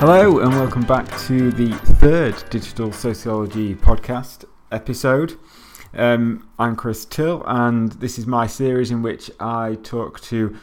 Hello, 0.00 0.38
and 0.38 0.54
welcome 0.54 0.82
back 0.82 1.08
to 1.26 1.50
the 1.50 1.72
third 1.96 2.36
Digital 2.50 2.92
Sociology 2.92 3.74
podcast 3.74 4.44
episode. 4.70 5.36
Um, 5.92 6.48
I'm 6.56 6.76
Chris 6.76 7.04
Till, 7.04 7.42
and 7.48 7.90
this 7.94 8.16
is 8.16 8.24
my 8.24 8.46
series 8.46 8.92
in 8.92 9.02
which 9.02 9.28
I 9.40 9.76
talk 9.82 10.20
to 10.20 10.56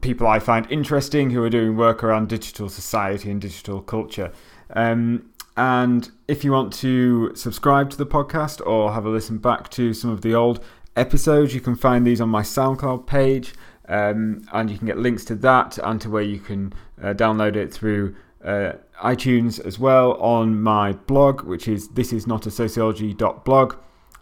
people 0.00 0.26
I 0.26 0.38
find 0.38 0.66
interesting 0.72 1.28
who 1.28 1.42
are 1.42 1.50
doing 1.50 1.76
work 1.76 2.02
around 2.02 2.30
digital 2.30 2.70
society 2.70 3.30
and 3.30 3.42
digital 3.42 3.82
culture. 3.82 4.32
Um, 4.70 5.28
and 5.58 6.10
if 6.26 6.42
you 6.42 6.52
want 6.52 6.72
to 6.76 7.32
subscribe 7.34 7.90
to 7.90 7.98
the 7.98 8.06
podcast 8.06 8.66
or 8.66 8.94
have 8.94 9.04
a 9.04 9.10
listen 9.10 9.36
back 9.36 9.68
to 9.72 9.92
some 9.92 10.08
of 10.08 10.22
the 10.22 10.34
old 10.34 10.64
episodes, 10.96 11.54
you 11.54 11.60
can 11.60 11.76
find 11.76 12.06
these 12.06 12.22
on 12.22 12.30
my 12.30 12.42
SoundCloud 12.42 13.06
page. 13.06 13.52
Um, 13.86 14.46
and 14.52 14.70
you 14.70 14.78
can 14.78 14.86
get 14.86 14.98
links 14.98 15.24
to 15.24 15.34
that 15.34 15.76
and 15.78 16.00
to 16.00 16.08
where 16.08 16.22
you 16.22 16.38
can 16.38 16.72
uh, 17.02 17.12
download 17.12 17.56
it 17.56 17.74
through 17.74 18.14
uh, 18.44 18.72
iTunes 19.02 19.64
as 19.64 19.78
well 19.78 20.14
on 20.14 20.60
my 20.60 20.92
blog, 20.92 21.42
which 21.42 21.68
is 21.68 21.88
thisisnotasociology.blog. 21.88 23.76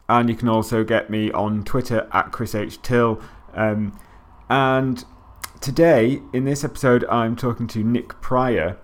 And 0.08 0.30
you 0.30 0.36
can 0.36 0.48
also 0.48 0.84
get 0.84 1.10
me 1.10 1.30
on 1.32 1.64
Twitter 1.64 2.08
at 2.12 2.32
Chris 2.32 2.54
H. 2.54 2.80
Till. 2.82 3.20
Um, 3.54 3.98
and 4.48 5.04
today, 5.60 6.22
in 6.32 6.44
this 6.44 6.64
episode, 6.64 7.04
I'm 7.10 7.36
talking 7.36 7.66
to 7.68 7.84
Nick 7.84 8.20
Prior, 8.20 8.78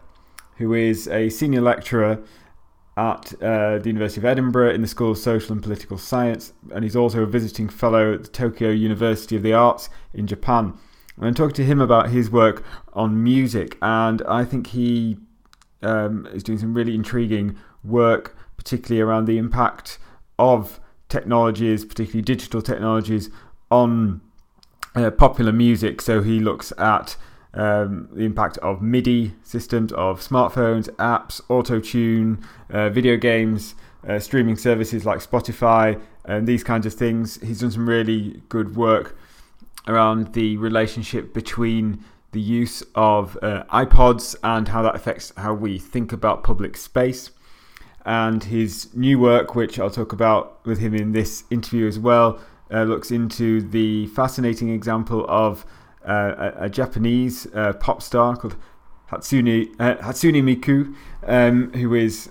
who 0.57 0.75
is 0.75 1.09
a 1.09 1.31
senior 1.31 1.63
lecturer 1.63 2.23
at 2.97 3.33
uh, 3.43 3.79
the 3.79 3.87
University 3.87 4.21
of 4.21 4.25
Edinburgh 4.25 4.73
in 4.73 4.81
the 4.81 4.87
School 4.87 5.13
of 5.13 5.19
Social 5.19 5.53
and 5.53 5.63
Political 5.63 5.99
Science, 5.99 6.53
and 6.73 6.85
he's 6.85 6.95
also 6.95 7.23
a 7.23 7.27
visiting 7.27 7.69
fellow 7.69 8.15
at 8.15 8.23
the 8.23 8.29
Tokyo 8.29 8.71
University 8.71 9.37
of 9.37 9.43
the 9.43 9.53
Arts 9.53 9.89
in 10.13 10.27
Japan. 10.27 10.79
And 11.17 11.27
I'm 11.27 11.35
talking 11.35 11.55
to 11.55 11.65
him 11.65 11.81
about 11.81 12.11
his 12.11 12.31
work 12.31 12.65
on 12.93 13.23
music, 13.23 13.77
and 13.83 14.23
I 14.29 14.45
think 14.45 14.69
he 14.69 15.17
um, 15.85 16.27
is 16.33 16.43
doing 16.43 16.59
some 16.59 16.75
really 16.75 16.95
intriguing 16.95 17.57
work, 17.83 18.37
particularly 18.57 19.01
around 19.01 19.27
the 19.27 19.39
impact 19.39 19.99
of 20.39 20.81
technologies, 21.09 21.85
particularly 21.85 22.23
digital 22.23 22.63
technologies, 22.63 23.31
on 23.71 24.21
uh, 24.95 25.11
popular 25.11 25.53
music. 25.53 26.01
So 26.01 26.23
he 26.23 26.41
looks 26.41 26.73
at 26.79 27.17
um, 27.55 28.09
the 28.13 28.25
impact 28.25 28.59
of 28.59 28.83
MIDI 28.83 29.35
systems, 29.43 29.93
of 29.93 30.21
smartphones, 30.21 30.89
apps, 30.97 31.41
auto 31.49 31.81
tune, 31.81 32.45
uh, 32.71 32.89
video 32.91 33.17
games, 33.17 33.75
uh, 34.09 34.19
streaming 34.19 34.57
services 34.57 35.07
like 35.07 35.21
Spotify, 35.21 36.01
and 36.25 36.47
these 36.47 36.65
kinds 36.65 36.87
of 36.87 36.95
things. 36.95 37.41
He's 37.43 37.61
done 37.61 37.71
some 37.71 37.89
really 37.89 38.43
good 38.49 38.77
work 38.77 39.17
around 39.87 40.33
the 40.33 40.57
relationship 40.57 41.35
between 41.35 42.05
the 42.35 42.41
use 42.41 42.83
of 42.95 43.39
uh, 43.41 43.65
iPods 43.73 44.37
and 44.43 44.69
how 44.69 44.83
that 44.83 44.95
affects 44.95 45.33
how 45.39 45.55
we 45.55 45.79
think 45.79 46.13
about 46.13 46.45
public 46.45 46.77
space. 46.77 47.31
And 48.05 48.45
his 48.45 48.95
new 48.95 49.19
work, 49.19 49.55
which 49.55 49.79
I'll 49.79 49.89
talk 49.89 50.13
about 50.13 50.67
with 50.67 50.79
him 50.79 50.95
in 50.95 51.13
this 51.13 51.45
interview 51.51 51.87
as 51.87 51.99
well, 51.99 52.39
uh, 52.71 52.83
looks 52.83 53.11
into 53.11 53.63
the 53.63 54.09
fascinating 54.09 54.69
example 54.69 55.25
of 55.29 55.65
uh, 56.07 56.53
a, 56.59 56.65
a, 56.65 56.69
Japanese 56.69 57.47
uh, 57.55 57.73
pop 57.75 58.03
star 58.03 58.37
called 58.37 58.57
Hatsune, 59.11 59.75
uh, 59.79 59.95
Hatsune 59.97 60.43
Miku, 60.43 60.95
um, 61.27 61.73
who 61.73 61.95
is 61.95 62.31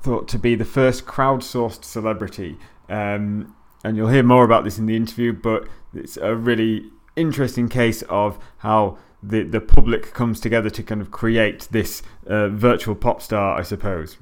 thought 0.00 0.28
to 0.28 0.38
be 0.38 0.54
the 0.54 0.64
first 0.64 1.06
crowdsourced 1.06 1.84
celebrity. 1.84 2.56
Um, 2.88 3.56
and 3.82 3.96
you'll 3.96 4.10
hear 4.10 4.22
more 4.22 4.44
about 4.44 4.62
this 4.62 4.78
in 4.78 4.86
the 4.86 4.94
interview, 4.94 5.32
but 5.32 5.66
it's 5.92 6.16
a 6.16 6.36
really 6.36 6.90
interesting 7.18 7.68
case 7.68 8.02
of 8.02 8.38
how 8.58 8.98
the, 9.22 9.42
the 9.42 9.60
public 9.60 10.14
comes 10.14 10.40
together 10.40 10.70
to 10.70 10.82
kind 10.82 11.00
of 11.00 11.10
create 11.10 11.68
this 11.70 12.02
uh, 12.26 12.48
virtual 12.48 12.94
pop 12.94 13.20
star, 13.20 13.58
I 13.58 13.62
suppose. 13.62 14.16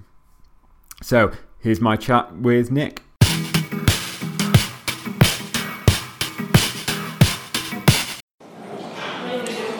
So 1.02 1.32
here's 1.60 1.80
my 1.80 1.96
chat 1.96 2.36
with 2.36 2.70
Nick. 2.70 3.02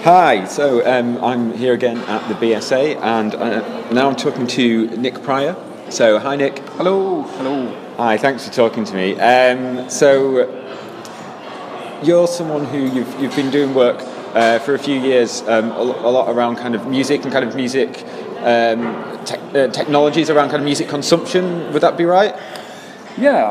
Hi, 0.05 0.45
so 0.45 0.87
um, 0.87 1.19
I'm 1.25 1.53
here 1.55 1.75
again 1.75 1.97
at 1.97 2.29
the 2.29 2.35
BSA, 2.35 2.95
and 3.03 3.35
uh, 3.35 3.91
now 3.91 4.09
I'm 4.09 4.15
talking 4.15 4.47
to 4.47 4.87
Nick 4.97 5.21
Prior. 5.25 5.57
So, 5.89 6.21
hi, 6.21 6.37
Nick. 6.37 6.61
Hello, 6.77 7.23
hello. 7.23 7.95
Hi, 7.97 8.17
thanks 8.17 8.47
for 8.47 8.55
talking 8.55 8.85
to 8.85 8.95
me. 8.95 9.19
Um, 9.19 9.91
so, 9.91 10.66
you're 12.03 12.27
someone 12.27 12.65
who 12.67 12.79
you've, 12.79 13.21
you've 13.21 13.37
been 13.37 13.51
doing 13.51 13.75
work 13.75 14.03
uh, 14.35 14.59
for 14.59 14.75
a 14.75 14.79
few 14.79 15.01
years, 15.01 15.43
um, 15.43 15.71
a, 15.71 15.81
a, 15.81 16.11
lot 16.11 16.29
around 16.29 16.57
kind 16.57 16.75
of 16.75 16.87
music 16.87 17.25
and 17.25 17.33
kind 17.33 17.45
of 17.45 17.55
music 17.57 18.05
um, 18.41 19.25
te- 19.25 19.37
uh, 19.59 19.69
technologies 19.69 20.29
around 20.29 20.51
kind 20.51 20.61
of 20.61 20.65
music 20.65 20.89
consumption. 20.89 21.73
Would 21.73 21.83
that 21.83 21.97
be 21.97 22.05
right? 22.05 22.35
Yeah, 23.17 23.47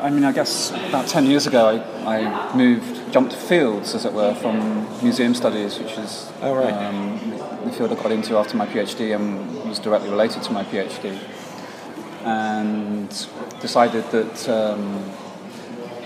I, 0.00 0.06
I 0.06 0.10
mean, 0.10 0.24
I 0.24 0.32
guess 0.32 0.70
about 0.70 1.08
10 1.08 1.26
years 1.26 1.46
ago, 1.46 1.82
I, 2.04 2.18
I 2.18 2.54
moved 2.54 3.12
jumped 3.12 3.32
fields, 3.32 3.94
as 3.94 4.04
it 4.04 4.12
were, 4.12 4.34
from 4.34 4.86
museum 5.02 5.34
studies, 5.34 5.78
which 5.78 5.92
is 5.92 6.30
oh, 6.42 6.54
right. 6.54 6.70
um, 6.70 7.30
the 7.64 7.72
field 7.72 7.92
I 7.92 7.94
got 7.94 8.12
into 8.12 8.36
after 8.36 8.58
my 8.58 8.66
PhD 8.66 9.14
and 9.16 9.66
was 9.66 9.78
directly 9.78 10.10
related 10.10 10.42
to 10.42 10.52
my 10.52 10.64
PhD. 10.64 11.18
And 12.24 13.08
decided 13.60 14.04
that 14.10 14.48
um, 14.48 15.02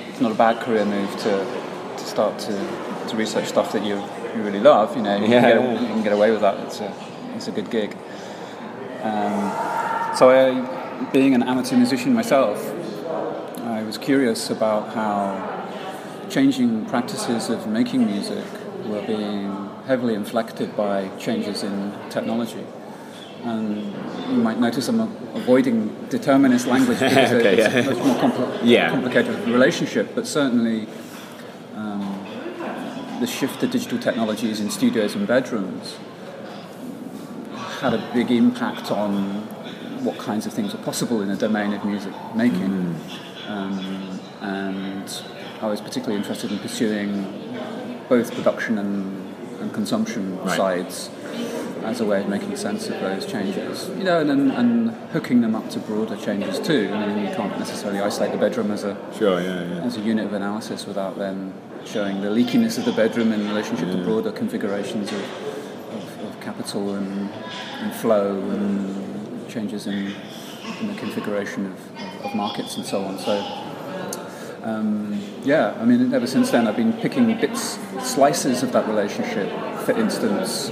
it's 0.08 0.20
not 0.20 0.30
a 0.30 0.36
bad 0.36 0.62
career 0.62 0.84
move 0.84 1.10
to 1.22 1.59
start 2.10 2.38
to, 2.41 2.53
to 3.09 3.16
research 3.16 3.47
stuff 3.47 3.72
that 3.72 3.84
you, 3.84 3.97
you 4.34 4.43
really 4.43 4.60
love. 4.60 4.97
You 4.97 5.03
know, 5.03 5.16
you, 5.16 5.28
yeah, 5.28 5.41
can, 5.41 5.75
get, 5.75 5.81
you 5.82 5.88
can 5.88 6.03
get 6.03 6.12
away 6.12 6.31
with 6.31 6.41
that. 6.41 6.59
It's 6.66 6.81
a, 6.81 6.93
it's 7.37 7.48
a 7.48 7.53
good 7.53 7.71
gig. 7.71 7.97
Um, 9.03 10.16
so, 10.16 10.28
I, 10.28 11.10
being 11.12 11.34
an 11.34 11.43
amateur 11.43 11.76
musician 11.76 12.12
myself, 12.12 12.59
I 13.60 13.82
was 13.82 13.97
curious 13.97 14.50
about 14.50 14.93
how 14.93 15.59
changing 16.28 16.87
practices 16.87 17.49
of 17.49 17.66
making 17.66 18.06
music 18.06 18.44
were 18.84 19.04
being 19.06 19.70
heavily 19.87 20.15
inflected 20.15 20.76
by 20.76 21.09
changes 21.19 21.62
in 21.62 21.93
technology. 22.10 22.65
And 23.43 23.93
you 24.31 24.43
might 24.43 24.60
notice 24.60 24.88
I'm 24.88 25.00
avoiding 25.34 26.06
determinist 26.10 26.66
language 26.66 26.99
because 27.00 27.32
okay, 27.32 27.56
it's 27.59 27.75
yeah. 27.75 27.81
a 27.81 27.94
much 27.94 28.04
more 28.04 28.16
compl- 28.16 28.60
yeah. 28.62 28.91
complicated 28.91 29.49
relationship, 29.49 30.15
but 30.15 30.26
certainly 30.26 30.87
the 33.20 33.26
shift 33.26 33.60
to 33.60 33.66
digital 33.66 33.98
technologies 33.98 34.60
in 34.60 34.70
studios 34.70 35.14
and 35.14 35.26
bedrooms 35.26 35.98
had 37.81 37.94
a 37.94 38.10
big 38.14 38.31
impact 38.31 38.91
on 38.91 39.42
what 40.04 40.19
kinds 40.19 40.47
of 40.47 40.53
things 40.53 40.75
are 40.75 40.78
possible 40.78 41.20
in 41.20 41.28
the 41.28 41.36
domain 41.36 41.72
of 41.75 41.84
music 41.84 42.12
making. 42.34 42.94
Mm. 42.97 43.48
Um, 43.48 44.20
and 44.41 45.22
I 45.60 45.66
was 45.66 45.81
particularly 45.81 46.16
interested 46.16 46.50
in 46.50 46.58
pursuing 46.58 47.26
both 48.08 48.34
production 48.34 48.78
and, 48.78 49.34
and 49.60 49.72
consumption 49.72 50.38
right. 50.38 50.56
sides 50.56 51.10
as 51.84 52.00
a 52.00 52.04
way 52.04 52.20
of 52.20 52.28
making 52.28 52.56
sense 52.56 52.88
of 52.88 53.00
those 53.00 53.26
changes. 53.26 53.88
You 53.91 54.04
know, 54.04 54.20
and, 54.20 54.31
and, 54.31 54.52
and, 54.52 54.91
hooking 55.12 55.41
them 55.41 55.54
up 55.54 55.69
to 55.70 55.78
broader 55.81 56.16
changes 56.16 56.58
too. 56.58 56.91
I 56.92 57.06
mean, 57.06 57.26
you 57.26 57.34
can't 57.34 57.58
necessarily 57.58 58.00
isolate 58.00 58.32
the 58.32 58.38
bedroom 58.38 58.70
as 58.70 58.84
a 58.84 58.97
sure, 59.16 59.41
yeah, 59.41 59.64
yeah. 59.64 59.84
as 59.84 59.97
a 59.97 60.00
unit 60.00 60.26
of 60.26 60.32
analysis 60.32 60.87
without 60.87 61.19
then 61.19 61.52
showing 61.84 62.20
the 62.20 62.28
leakiness 62.28 62.78
of 62.78 62.84
the 62.84 62.92
bedroom 62.92 63.32
in 63.32 63.46
relationship 63.48 63.88
yeah. 63.88 63.96
to 63.96 64.04
broader 64.04 64.32
configurations 64.32 65.10
of, 65.12 65.22
of, 65.94 66.24
of 66.24 66.41
capital 66.41 66.94
and, 66.94 67.30
and, 67.80 67.92
flow 67.94 68.38
and 68.50 69.48
changes 69.50 69.86
in, 69.86 70.12
in 70.80 70.86
the 70.86 70.94
configuration 70.94 71.66
of, 71.66 72.25
of, 72.25 72.34
markets 72.34 72.76
and 72.76 72.84
so 72.84 73.02
on. 73.02 73.19
So 73.19 73.40
um, 74.62 75.20
yeah, 75.43 75.76
I 75.81 75.84
mean, 75.84 76.12
ever 76.12 76.26
since 76.26 76.50
then, 76.50 76.66
I've 76.66 76.76
been 76.76 76.93
picking 76.93 77.38
bits, 77.40 77.78
slices 78.02 78.62
of 78.62 78.72
that 78.72 78.87
relationship. 78.87 79.50
For 79.84 79.93
instance, 79.93 80.70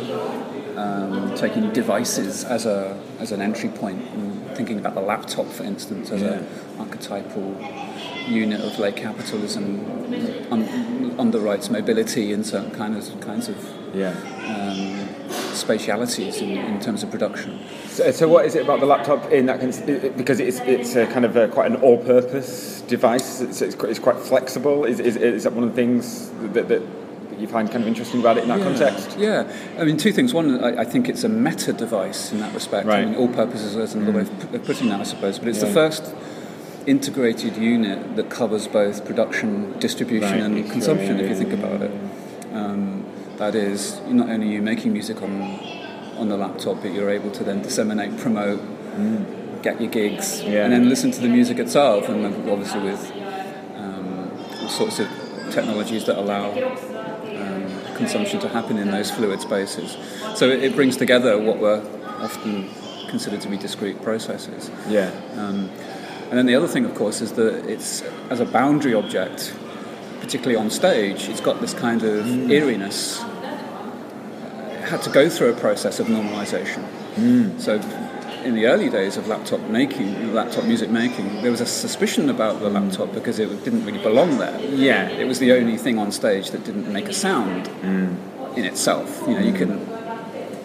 um, 0.76 1.34
taking 1.34 1.72
devices 1.72 2.44
as 2.44 2.66
a 2.66 3.00
as 3.18 3.32
an 3.32 3.40
entry 3.40 3.70
point, 3.70 4.02
and 4.10 4.56
thinking 4.56 4.78
about 4.78 4.94
the 4.94 5.00
laptop, 5.00 5.46
for 5.46 5.64
instance, 5.64 6.10
as 6.10 6.20
yeah. 6.20 6.34
an 6.34 6.46
archetypal 6.78 7.56
unit 8.28 8.60
of 8.60 8.78
like 8.78 8.96
capitalism, 8.96 9.84
un- 10.50 11.16
underwrites 11.16 11.70
mobility 11.70 12.32
in 12.32 12.44
certain 12.44 12.70
kinds 12.70 13.08
of 13.08 13.20
kinds 13.20 13.48
of 13.48 13.56
yeah. 13.94 14.10
um, 14.10 15.08
spatialities 15.54 16.40
in, 16.40 16.50
in 16.50 16.80
terms 16.80 17.02
of 17.02 17.10
production. 17.10 17.58
So, 17.86 18.10
so, 18.12 18.28
what 18.28 18.44
is 18.46 18.54
it 18.54 18.62
about 18.62 18.80
the 18.80 18.86
laptop 18.86 19.30
in 19.30 19.46
that 19.46 19.60
because 20.16 20.40
it's 20.40 20.60
it's 20.60 20.94
a 20.96 21.06
kind 21.06 21.24
of 21.24 21.36
a, 21.36 21.48
quite 21.48 21.70
an 21.70 21.76
all-purpose 21.76 22.78
device. 22.88 23.40
It's, 23.40 23.62
it's, 23.62 23.74
quite, 23.74 23.90
it's 23.90 24.00
quite 24.00 24.16
flexible. 24.16 24.84
Is, 24.84 24.98
is, 24.98 25.16
is 25.16 25.44
that 25.44 25.52
one 25.52 25.64
of 25.64 25.70
the 25.70 25.76
things 25.76 26.30
that, 26.54 26.68
that 26.68 26.82
you 27.38 27.46
find 27.46 27.70
kind 27.70 27.82
of 27.82 27.88
interesting 27.88 28.20
about 28.20 28.38
it 28.38 28.42
in 28.42 28.48
that 28.48 28.58
yeah, 28.58 28.64
context? 28.64 29.18
Yeah, 29.18 29.52
I 29.78 29.84
mean, 29.84 29.96
two 29.96 30.12
things. 30.12 30.34
One, 30.34 30.62
I, 30.64 30.80
I, 30.80 30.84
think 30.84 31.08
it's 31.08 31.22
a 31.22 31.28
meta 31.28 31.72
device 31.72 32.32
in 32.32 32.40
that 32.40 32.52
respect. 32.52 32.86
Right. 32.86 33.02
I 33.02 33.04
mean, 33.04 33.14
all 33.14 33.28
purposes 33.28 33.76
is 33.76 33.94
another 33.94 34.12
way 34.12 34.20
of, 34.22 34.54
of 34.54 34.64
putting 34.64 34.88
that, 34.88 35.00
I 35.00 35.04
suppose. 35.04 35.38
But 35.38 35.48
it's 35.48 35.60
Yeah. 35.60 35.68
the 35.68 35.74
first 35.74 36.14
integrated 36.88 37.56
unit 37.56 38.16
that 38.16 38.30
covers 38.30 38.66
both 38.66 39.04
production, 39.04 39.78
distribution, 39.78 40.30
Right. 40.30 40.40
and 40.40 40.70
consumption. 40.70 41.20
if 41.20 41.28
you 41.28 41.36
think 41.36 41.52
about 41.52 41.82
it, 41.82 41.90
um, 42.54 43.04
that 43.36 43.54
is 43.54 44.00
not 44.08 44.28
only 44.30 44.48
you 44.48 44.62
making 44.62 44.92
music 44.92 45.22
on 45.22 45.58
on 46.18 46.28
the 46.28 46.36
laptop, 46.36 46.82
but 46.82 46.92
you're 46.92 47.10
able 47.10 47.30
to 47.30 47.44
then 47.44 47.62
disseminate, 47.62 48.16
promote, 48.18 48.60
get 49.62 49.80
your 49.80 49.88
gigs, 49.90 50.42
Yeah. 50.42 50.64
and 50.64 50.72
then 50.72 50.88
listen 50.88 51.12
to 51.12 51.20
the 51.20 51.28
music 51.28 51.58
itself. 51.60 52.08
And 52.08 52.24
then 52.24 52.34
obviously 52.50 52.80
with 52.80 53.12
um, 53.76 54.30
all 54.62 54.68
sorts 54.68 54.98
of 54.98 55.06
technologies 55.52 56.04
that 56.06 56.18
allow 56.18 56.50
um, 56.50 57.66
consumption 57.94 58.40
to 58.40 58.48
happen 58.48 58.78
in 58.78 58.90
those 58.90 59.12
fluid 59.12 59.40
spaces. 59.40 59.96
So 60.34 60.48
it, 60.50 60.64
it 60.64 60.74
brings 60.74 60.96
together 60.96 61.38
what 61.38 61.58
were 61.58 61.82
often 62.20 62.68
considered 63.08 63.40
to 63.42 63.48
be 63.48 63.56
discrete 63.56 64.02
processes. 64.02 64.70
Yeah. 64.88 65.10
Um, 65.36 65.70
and 66.30 66.38
then 66.38 66.46
the 66.46 66.54
other 66.54 66.68
thing, 66.68 66.84
of 66.84 66.94
course, 66.94 67.20
is 67.20 67.32
that 67.32 67.66
it's 67.66 68.02
as 68.30 68.40
a 68.40 68.44
boundary 68.44 68.94
object, 68.94 69.54
particularly 70.20 70.56
on 70.56 70.70
stage, 70.70 71.28
it's 71.28 71.40
got 71.40 71.60
this 71.60 71.72
kind 71.72 72.02
of 72.02 72.24
mm. 72.26 72.50
eeriness. 72.50 73.20
It 73.20 74.84
had 74.84 75.02
to 75.02 75.10
go 75.10 75.30
through 75.30 75.54
a 75.54 75.56
process 75.58 76.00
of 76.00 76.08
normalization. 76.08 76.86
Mm. 77.14 77.58
So, 77.58 77.80
in 78.44 78.54
the 78.54 78.66
early 78.66 78.90
days 78.90 79.16
of 79.16 79.26
laptop 79.26 79.60
making, 79.68 80.34
laptop 80.34 80.64
music 80.64 80.90
making, 80.90 81.42
there 81.42 81.50
was 81.50 81.60
a 81.60 81.66
suspicion 81.66 82.28
about 82.28 82.60
the 82.60 82.68
laptop 82.68 83.12
because 83.12 83.38
it 83.38 83.48
didn't 83.64 83.84
really 83.84 84.02
belong 84.02 84.38
there. 84.38 84.58
Yeah. 84.60 85.08
It 85.08 85.26
was 85.26 85.38
the 85.38 85.52
only 85.52 85.76
thing 85.76 85.98
on 85.98 86.12
stage 86.12 86.50
that 86.50 86.64
didn't 86.64 86.92
make 86.92 87.08
a 87.08 87.12
sound 87.14 87.66
mm. 87.66 88.56
in 88.56 88.64
itself. 88.64 89.22
You 89.26 89.34
know, 89.34 89.40
you 89.40 89.52
couldn't 89.52 89.84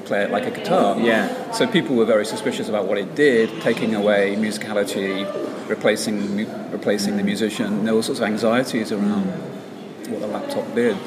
play 0.05 0.23
it 0.23 0.31
like 0.31 0.45
a 0.45 0.51
guitar. 0.51 0.99
Yeah. 0.99 1.51
So 1.51 1.65
people 1.67 1.95
were 1.95 2.05
very 2.05 2.25
suspicious 2.25 2.69
about 2.69 2.85
what 2.87 2.97
it 2.97 3.15
did, 3.15 3.61
taking 3.61 3.95
away 3.95 4.35
musicality, 4.35 5.25
replacing 5.67 6.37
replacing 6.71 7.17
the 7.17 7.23
musician. 7.23 7.83
There 7.85 7.93
were 7.93 7.99
all 7.99 8.03
sorts 8.03 8.19
of 8.21 8.27
anxieties 8.27 8.91
around 8.91 9.25
what 10.09 10.19
the 10.19 10.27
laptop 10.27 10.73
did. 10.75 10.97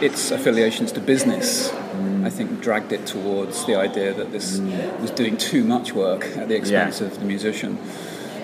Its 0.00 0.30
affiliations 0.30 0.92
to 0.92 1.00
business, 1.00 1.72
I 2.22 2.28
think, 2.30 2.60
dragged 2.60 2.92
it 2.92 3.06
towards 3.06 3.64
the 3.64 3.76
idea 3.76 4.12
that 4.12 4.30
this 4.30 4.58
was 5.00 5.10
doing 5.10 5.36
too 5.38 5.64
much 5.64 5.92
work 5.94 6.24
at 6.36 6.48
the 6.48 6.54
expense 6.56 7.00
Yeah. 7.00 7.06
of 7.06 7.18
the 7.18 7.24
musician. 7.24 7.78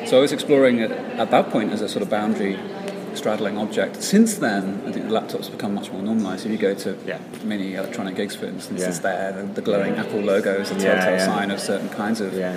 So 0.06 0.16
I 0.18 0.20
was 0.20 0.32
exploring 0.32 0.78
it 0.78 0.90
at 0.90 1.30
that 1.30 1.50
point 1.50 1.72
as 1.72 1.82
a 1.82 1.88
sort 1.88 2.02
of 2.02 2.08
boundary 2.10 2.58
straddling 3.14 3.58
object. 3.58 4.02
Since 4.02 4.38
then, 4.38 4.80
I 4.86 4.92
think 4.92 5.06
the 5.08 5.12
laptop's 5.12 5.50
become 5.50 5.74
much 5.74 5.92
more 5.92 6.00
normalised. 6.02 6.46
If 6.46 6.52
you 6.52 6.56
go 6.58 6.72
to 6.74 6.96
Yeah. 7.06 7.18
many 7.44 7.74
electronic 7.74 8.16
gigs, 8.16 8.34
for 8.34 8.46
instance, 8.46 8.80
Yeah. 8.80 8.88
it's 8.88 9.00
there. 9.00 9.32
The, 9.32 9.42
the 9.52 9.60
glowing 9.60 9.96
Apple 9.96 10.20
logo 10.20 10.54
is 10.58 10.70
a 10.70 10.74
telltale 10.74 11.16
yeah. 11.18 11.26
sign 11.26 11.50
of 11.50 11.60
certain 11.60 11.90
kinds 11.90 12.22
of, 12.22 12.32
Yeah. 12.32 12.56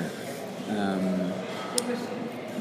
um, 0.69 1.33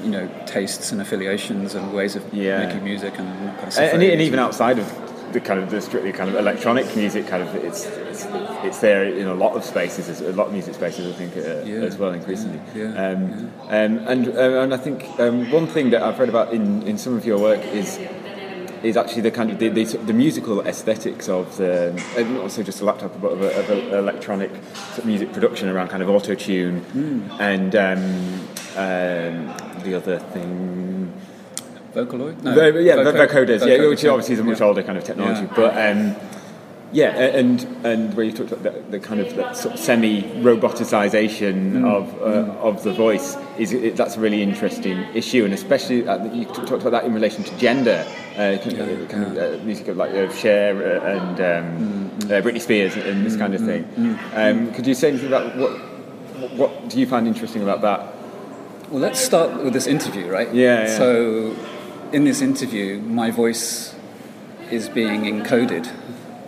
you 0.04 0.10
know, 0.10 0.28
tastes 0.46 0.92
and 0.92 1.00
affiliations 1.00 1.74
and 1.74 1.92
ways 1.92 2.14
of 2.16 2.22
Yeah. 2.32 2.66
making 2.66 2.84
music 2.84 3.18
and 3.18 3.28
kind 3.56 3.68
of. 3.68 3.78
And, 3.78 4.02
and 4.02 4.20
even 4.20 4.38
outside 4.38 4.78
of 4.78 4.86
the 5.32 5.40
kind 5.40 5.58
of 5.60 5.68
the 5.70 5.80
strictly 5.80 6.12
kind 6.12 6.28
of 6.30 6.36
electronic 6.36 6.86
music, 6.94 7.26
kind 7.26 7.42
of 7.42 7.54
it's 7.56 7.86
it's, 7.86 8.26
it's 8.62 8.78
there 8.80 9.04
in 9.04 9.26
a 9.26 9.34
lot 9.34 9.56
of 9.56 9.64
spaces, 9.64 10.20
a 10.20 10.32
lot 10.32 10.46
of 10.48 10.52
music 10.52 10.74
spaces, 10.74 11.12
I 11.12 11.16
think, 11.18 11.36
uh, 11.36 11.64
Yeah, 11.64 11.86
as 11.88 11.96
well, 11.96 12.12
increasingly. 12.12 12.60
yeah, 12.74 12.90
um, 13.04 13.50
Um, 13.68 13.98
and 14.08 14.28
uh, 14.28 14.62
and 14.62 14.72
I 14.74 14.76
think 14.76 15.04
um, 15.18 15.50
one 15.50 15.66
thing 15.66 15.90
that 15.90 16.02
I've 16.02 16.18
read 16.20 16.28
about 16.28 16.52
in, 16.52 16.82
in 16.86 16.96
some 16.98 17.16
of 17.16 17.24
your 17.24 17.38
work 17.38 17.60
is 17.72 17.98
is 18.84 18.96
actually 18.98 19.22
the 19.22 19.30
kind 19.30 19.50
of 19.50 19.58
the, 19.58 19.70
the, 19.70 19.84
the 20.10 20.12
musical 20.12 20.60
aesthetics 20.60 21.26
of 21.28 21.56
the 21.56 21.90
not 22.34 22.42
also 22.42 22.62
just 22.62 22.82
a 22.82 22.84
laptop, 22.84 23.18
but 23.20 23.32
of, 23.32 23.40
a, 23.40 23.50
of 23.60 23.70
a 23.70 23.98
electronic 23.98 24.50
sort 24.92 24.98
of 24.98 25.06
music 25.06 25.32
production 25.32 25.70
around 25.70 25.88
kind 25.88 26.02
of 26.02 26.08
auto 26.10 26.34
tune 26.34 26.80
Hmm. 26.92 27.20
and 27.40 27.74
um, 27.74 28.04
um, 28.76 29.54
the 29.84 29.94
other 29.94 30.18
thing. 30.18 31.12
Vocaloid? 31.94 32.42
No, 32.42 32.54
Vo- 32.54 32.78
yeah, 32.80 32.96
voco- 32.96 33.26
vocoders, 33.26 33.66
yeah, 33.66 33.86
which 33.88 34.04
obviously 34.04 34.34
is 34.34 34.40
a 34.40 34.44
much 34.44 34.58
yeah. 34.60 34.66
older 34.66 34.82
kind 34.82 34.98
of 34.98 35.04
technology, 35.04 35.42
Yeah. 35.42 35.52
but 35.54 35.72
um, 35.76 36.16
yeah, 36.92 37.10
and 37.40 37.62
and 37.84 38.14
where 38.14 38.26
you 38.26 38.32
talked 38.32 38.50
about 38.52 38.64
the, 38.64 38.98
the 38.98 39.00
kind 39.00 39.20
of 39.20 39.34
that 39.36 39.56
sort 39.56 39.74
of 39.74 39.80
semi-roboticization 39.80 41.72
Mm. 41.72 41.86
of 41.86 42.20
uh, 42.22 42.52
of 42.68 42.82
the 42.82 42.92
voice 42.92 43.36
is 43.58 43.72
it, 43.72 43.96
that's 43.96 44.16
a 44.16 44.20
really 44.20 44.42
interesting 44.42 44.98
issue, 45.14 45.44
and 45.44 45.54
especially 45.54 46.06
uh, 46.08 46.24
you 46.32 46.44
talked 46.46 46.82
about 46.82 46.90
that 46.90 47.04
in 47.04 47.14
relation 47.14 47.44
to 47.44 47.56
gender, 47.58 48.04
uh, 48.36 48.56
kind 48.62 48.80
of, 48.80 49.08
kind 49.08 49.24
of 49.24 49.60
uh, 49.60 49.64
music 49.64 49.88
of 49.88 49.96
like 49.96 50.10
uh, 50.12 50.28
Cher 50.32 50.98
and 51.06 51.40
um, 51.40 52.10
Mm, 52.14 52.30
uh, 52.30 52.40
Britney 52.42 52.60
Spears 52.60 52.94
and 52.96 53.26
this 53.26 53.36
kind 53.36 53.54
of 53.54 53.60
thing. 53.60 53.84
Um, 54.34 54.72
could 54.72 54.86
you 54.86 54.94
say 54.94 55.08
anything 55.08 55.28
about 55.28 55.56
what 55.56 55.70
what 56.56 56.88
do 56.88 56.98
you 57.00 57.06
find 57.06 57.26
interesting 57.26 57.62
about 57.62 57.80
that? 57.82 58.13
Well, 58.90 59.00
let's 59.00 59.18
start 59.20 59.62
with 59.64 59.72
this 59.72 59.86
interview, 59.86 60.26
right? 60.28 60.52
Yeah, 60.52 60.82
yeah. 60.86 60.98
So, 60.98 61.56
in 62.12 62.24
this 62.24 62.42
interview, 62.42 63.00
my 63.00 63.30
voice 63.30 63.94
is 64.70 64.88
being 64.88 65.22
encoded, 65.22 65.90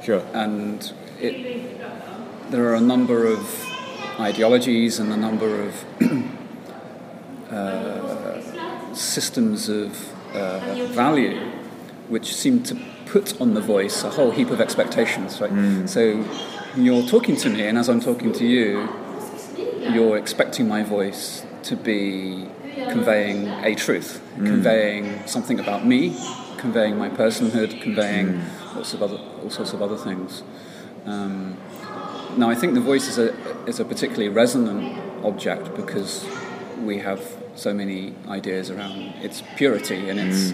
Sure. 0.05 0.23
and 0.35 0.93
it, 1.19 1.81
there 2.51 2.67
are 2.69 2.75
a 2.75 2.81
number 2.81 3.27
of 3.27 3.41
ideologies 4.21 4.99
and 4.99 5.13
a 5.13 5.17
number 5.17 5.63
of 5.63 5.85
uh, 7.51 8.95
systems 8.95 9.69
of 9.69 10.13
uh, 10.35 10.87
value 10.93 11.39
which 12.09 12.35
seem 12.35 12.63
to 12.63 12.77
put 13.07 13.41
on 13.41 13.55
the 13.55 13.61
voice 13.61 14.05
a 14.05 14.11
whole 14.11 14.31
heap 14.31 14.51
of 14.51 14.61
expectations, 14.61 15.41
right? 15.41 15.89
So, 15.89 16.23
you're 16.77 17.03
talking 17.07 17.37
to 17.37 17.49
me, 17.49 17.67
and 17.67 17.79
as 17.79 17.89
I'm 17.89 18.01
talking 18.01 18.33
to 18.35 18.47
you, 18.47 18.89
you're 19.91 20.19
expecting 20.19 20.69
my 20.69 20.83
voice 20.83 21.47
to 21.69 21.77
be 21.77 22.47
conveying 22.91 23.49
a 23.65 23.75
truth, 23.75 24.21
conveying 24.37 25.27
something 25.27 25.59
about 25.59 25.87
me, 25.87 26.17
conveying 26.59 26.97
my 26.97 27.09
personhood, 27.09 27.81
conveying 27.83 28.41
lots 28.75 28.95
of 28.95 29.03
other, 29.03 29.19
all 29.43 29.51
sorts 29.51 29.73
of 29.73 29.83
other 29.83 29.97
things. 29.97 30.43
Um, 31.05 31.57
now, 32.37 32.51
I 32.51 32.55
think 32.55 32.75
the 32.75 32.81
voice 32.81 33.09
is 33.09 33.19
a, 33.19 33.33
is 33.67 33.81
a 33.81 33.85
particularly 33.85 34.29
resonant 34.29 34.99
object 35.25 35.75
because 35.75 36.27
we 36.83 36.99
have 36.99 37.21
so 37.55 37.73
many 37.73 38.15
ideas 38.29 38.71
around 38.71 39.15
its 39.23 39.43
purity 39.57 40.11
and 40.11 40.21
its 40.21 40.53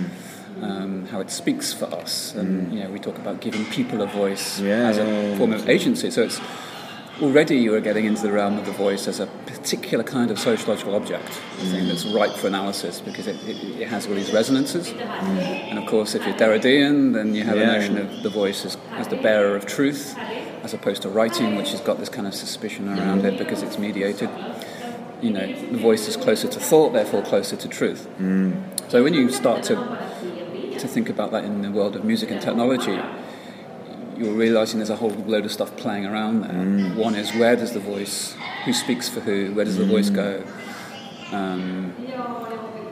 um, 0.61 1.07
how 1.07 1.21
it 1.21 1.31
speaks 1.31 1.73
for 1.73 1.87
us. 1.87 2.35
And 2.35 2.73
you 2.73 2.85
know, 2.85 2.91
we 2.91 2.99
talk 2.99 3.17
about 3.19 3.41
giving 3.41 3.65
people 3.67 4.03
a 4.03 4.07
voice 4.07 4.61
Yeah, 4.61 4.89
as 4.89 4.99
a 4.99 5.05
yeah, 5.05 5.23
yeah, 5.31 5.39
form 5.39 5.53
of 5.53 5.69
agency. 5.69 6.11
So 6.11 6.23
it's 6.23 6.41
already 7.21 7.57
you 7.57 7.75
are 7.75 7.81
getting 7.81 8.05
into 8.07 8.23
the 8.23 8.33
realm 8.33 8.59
of 8.59 8.65
the 8.67 8.73
voice 8.73 9.07
as 9.07 9.21
a 9.21 9.27
particular 9.47 10.03
kind 10.03 10.31
of 10.31 10.39
sociological 10.39 10.95
object, 10.95 11.29
a 11.29 11.65
thing 11.67 11.87
that's 11.87 12.05
ripe 12.07 12.33
for 12.33 12.47
analysis 12.47 13.01
because 13.01 13.27
it, 13.27 13.37
it, 13.47 13.81
it 13.83 13.89
has 13.89 14.07
all 14.07 14.15
these 14.15 14.33
resonances. 14.33 14.91
And 14.93 15.79
of 15.79 15.87
course, 15.87 16.15
if 16.15 16.25
you're 16.25 16.35
Derridean, 16.35 17.13
then 17.13 17.35
you 17.35 17.45
have 17.45 17.57
Yeah. 17.57 17.75
a 17.75 17.79
notion 17.79 17.99
of 17.99 18.23
the 18.23 18.31
voice 18.31 18.65
as, 18.65 18.77
as 18.93 19.09
the 19.09 19.17
bearer 19.17 19.55
of 19.57 19.67
truth, 19.67 20.17
as 20.63 20.73
opposed 20.75 21.03
to 21.03 21.09
writing, 21.09 21.57
which 21.57 21.71
has 21.73 21.81
got 21.81 21.99
this 21.99 22.09
kind 22.09 22.27
of 22.27 22.35
suspicion 22.35 22.89
around 22.89 23.25
it 23.25 23.37
because 23.37 23.63
it's 23.63 23.79
mediated. 23.79 24.31
You 25.21 25.31
know, 25.31 25.47
the 25.47 25.79
voice 25.79 26.09
is 26.09 26.17
closer 26.17 26.49
to 26.49 26.59
thought, 26.59 26.93
therefore 26.93 27.23
closer 27.23 27.55
to 27.57 27.69
truth. 27.69 28.09
Mm. 28.19 28.91
So 28.91 29.05
when 29.05 29.15
you 29.15 29.31
start 29.31 29.63
to 29.65 29.77
to 30.79 30.89
think 30.89 31.09
about 31.09 31.31
that 31.31 31.45
in 31.45 31.63
the 31.63 31.71
world 31.71 31.95
of 31.95 32.03
music 32.05 32.31
and 32.33 32.41
technology, 32.41 32.99
you're 34.17 34.35
realizing 34.35 34.79
there's 34.79 34.91
a 34.91 34.97
whole 34.97 35.11
load 35.11 35.45
of 35.45 35.53
stuff 35.53 35.77
playing 35.77 36.07
around 36.07 36.43
there. 36.43 36.53
Mm. 36.53 36.97
One 36.97 37.15
is 37.15 37.33
where 37.35 37.57
does 37.57 37.73
the 37.73 37.81
voice, 37.81 38.35
who 38.65 38.73
speaks 38.73 39.09
for 39.09 39.21
who, 39.21 39.53
where 39.55 39.65
does 39.65 39.77
the 39.77 39.85
voice 39.87 40.11
mm. 40.11 40.15
go, 40.15 40.45
um, 41.37 41.95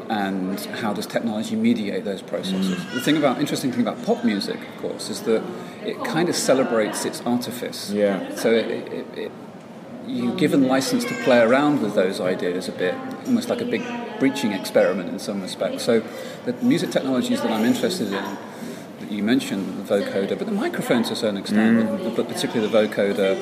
and 0.08 0.58
how 0.82 0.92
does 0.92 1.06
technology 1.06 1.54
mediate 1.54 2.04
those 2.04 2.22
processes? 2.22 2.78
Mm. 2.78 2.94
The 2.94 3.00
thing 3.00 3.16
about 3.16 3.38
interesting 3.38 3.70
thing 3.70 3.82
about 3.82 4.04
pop 4.04 4.24
music, 4.24 4.58
of 4.60 4.76
course, 4.78 5.08
is 5.10 5.22
that 5.22 5.42
it 5.84 6.02
kind 6.04 6.28
of 6.28 6.34
celebrates 6.34 7.04
its 7.04 7.20
artifice. 7.22 7.90
Yeah. 7.90 8.34
So 8.34 8.52
it, 8.52 8.66
it, 8.66 9.18
it, 9.18 9.32
you're 10.06 10.34
given 10.34 10.66
license 10.66 11.04
to 11.04 11.14
play 11.22 11.40
around 11.40 11.82
with 11.82 11.94
those 11.94 12.20
ideas 12.20 12.68
a 12.68 12.72
bit, 12.72 12.94
almost 13.26 13.48
like 13.48 13.60
a 13.60 13.64
big 13.64 13.84
breaching 14.18 14.52
experiment 14.52 15.08
in 15.10 15.18
some 15.18 15.40
respects. 15.40 15.84
So 15.84 16.02
the 16.44 16.52
music 16.54 16.90
technologies 16.90 17.40
that 17.42 17.50
I'm 17.50 17.64
interested 17.64 18.08
in, 18.12 18.38
you 19.10 19.22
mentioned, 19.22 19.86
the 19.86 19.94
vocoder, 19.94 20.38
but 20.38 20.46
the 20.46 20.52
microphone 20.52 21.02
to 21.04 21.12
a 21.12 21.16
certain 21.16 21.36
extent, 21.36 21.88
but, 22.04 22.16
but 22.16 22.28
particularly 22.28 22.70
the 22.70 22.78
vocoder, 22.88 23.40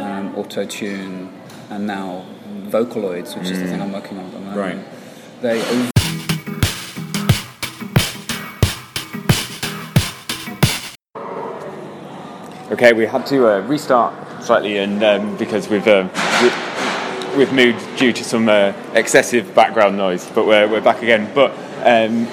um, 0.00 0.34
auto 0.36 0.64
tune, 0.64 1.32
and 1.70 1.86
now 1.86 2.24
Vocaloids, 2.66 3.36
which 3.38 3.50
is 3.50 3.60
the 3.60 3.66
thing 3.66 3.80
I'm 3.82 3.92
working 3.92 4.18
on 4.18 4.24
at 4.26 4.32
the 4.32 4.38
moment. 4.40 4.56
Right. 4.56 5.42
They 5.42 5.60
over- 5.62 5.90
Okay, 12.72 12.92
we 12.92 13.06
had 13.06 13.26
to 13.26 13.46
uh, 13.46 13.60
restart 13.60 14.14
slightly, 14.42 14.78
and 14.78 15.02
um, 15.04 15.36
because 15.36 15.68
we've 15.68 15.86
um, 15.86 16.10
we, 16.42 17.38
we've 17.38 17.52
moved 17.52 17.84
due 17.98 18.12
to 18.12 18.24
some 18.24 18.48
uh, 18.48 18.72
excessive 18.94 19.54
background 19.54 19.96
noise, 19.96 20.28
but 20.34 20.46
we're, 20.46 20.66
we're 20.68 20.80
back 20.80 21.02
again. 21.02 21.30
But 21.34 21.52
um, 21.84 22.26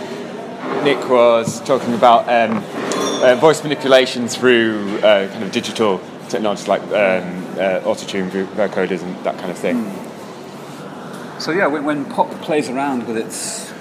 Nick 0.83 1.07
was 1.09 1.61
talking 1.61 1.93
about 1.93 2.27
um, 2.27 2.63
uh, 3.23 3.35
voice 3.35 3.61
manipulation 3.63 4.27
through 4.27 4.97
uh, 4.99 5.27
kind 5.31 5.43
of 5.43 5.51
digital 5.51 6.01
technologies 6.29 6.67
like 6.67 6.81
um, 6.81 6.89
uh, 6.91 7.81
autotune, 7.85 8.29
vocoders, 8.29 9.03
and 9.03 9.23
that 9.23 9.37
kind 9.37 9.51
of 9.51 9.57
thing. 9.57 9.77
So 11.39 11.51
yeah, 11.51 11.67
when, 11.67 11.83
when 11.83 12.05
pop 12.05 12.29
plays 12.41 12.69
around 12.69 13.07
with 13.07 13.17
its 13.17 13.71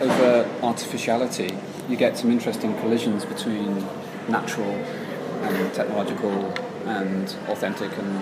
over 0.00 0.48
artificiality, 0.62 1.56
you 1.88 1.96
get 1.96 2.16
some 2.16 2.30
interesting 2.30 2.76
collisions 2.78 3.24
between 3.24 3.84
natural 4.28 4.70
and 4.70 5.74
technological 5.74 6.52
and 6.86 7.34
authentic 7.48 7.96
and 7.98 8.20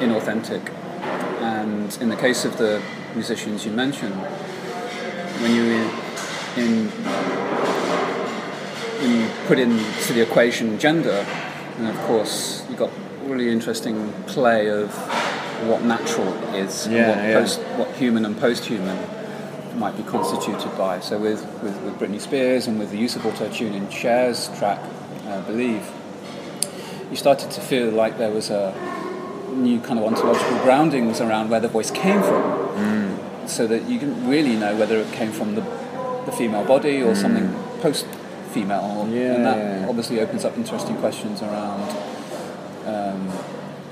inauthentic. 0.00 0.70
And 1.40 1.96
in 2.00 2.08
the 2.08 2.16
case 2.16 2.44
of 2.44 2.56
the 2.56 2.82
musicians 3.14 3.64
you 3.64 3.72
mentioned, 3.72 4.14
when 5.40 5.54
you 5.54 5.90
in 6.56 6.90
you 9.02 9.28
put 9.46 9.58
into 9.58 10.12
the 10.12 10.22
equation 10.22 10.78
gender, 10.78 11.26
and 11.78 11.88
of 11.88 11.96
course 12.06 12.64
you've 12.68 12.78
got 12.78 12.90
really 13.26 13.50
interesting 13.50 14.12
play 14.26 14.68
of 14.68 14.90
what 15.68 15.82
natural 15.82 16.32
is, 16.54 16.86
Yeah, 16.86 16.96
and 16.96 17.08
what, 17.08 17.28
yeah. 17.28 17.40
post, 17.40 17.60
what 17.78 17.88
human 17.96 18.24
and 18.24 18.38
post-human 18.38 18.98
might 19.78 19.96
be 19.96 20.02
constituted 20.04 20.76
by. 20.76 21.00
So 21.00 21.18
with, 21.18 21.44
with, 21.62 21.76
with 21.82 21.98
Britney 21.98 22.20
Spears 22.20 22.66
and 22.66 22.78
with 22.78 22.90
the 22.90 22.98
use 22.98 23.16
of 23.16 23.24
auto-tune 23.26 23.74
in 23.74 23.88
Cher's 23.88 24.48
track, 24.58 24.78
uh, 25.26 25.40
Believe, 25.42 25.90
you 27.10 27.16
started 27.16 27.50
to 27.52 27.60
feel 27.60 27.90
like 27.90 28.18
there 28.18 28.30
was 28.30 28.50
a 28.50 28.72
new 29.52 29.80
kind 29.80 29.98
of 29.98 30.04
ontological 30.04 30.58
groundings 30.58 31.20
around 31.20 31.48
where 31.50 31.60
the 31.60 31.68
voice 31.68 31.90
came 31.90 32.22
from, 32.22 33.18
so 33.46 33.66
that 33.66 33.82
you 33.88 33.98
didn't 33.98 34.26
really 34.28 34.56
know 34.56 34.74
whether 34.76 34.98
it 34.98 35.12
came 35.12 35.30
from 35.30 35.54
the, 35.54 35.62
the 36.26 36.32
female 36.32 36.64
body 36.64 37.02
or 37.02 37.14
something 37.14 37.52
post-female. 37.80 39.08
Yeah, 39.10 39.34
and 39.34 39.46
that 39.46 39.56
yeah, 39.56 39.86
obviously 39.88 40.20
opens 40.20 40.44
up 40.44 40.56
interesting 40.56 40.96
questions 40.96 41.42
around 41.42 41.82
um, 42.86 43.28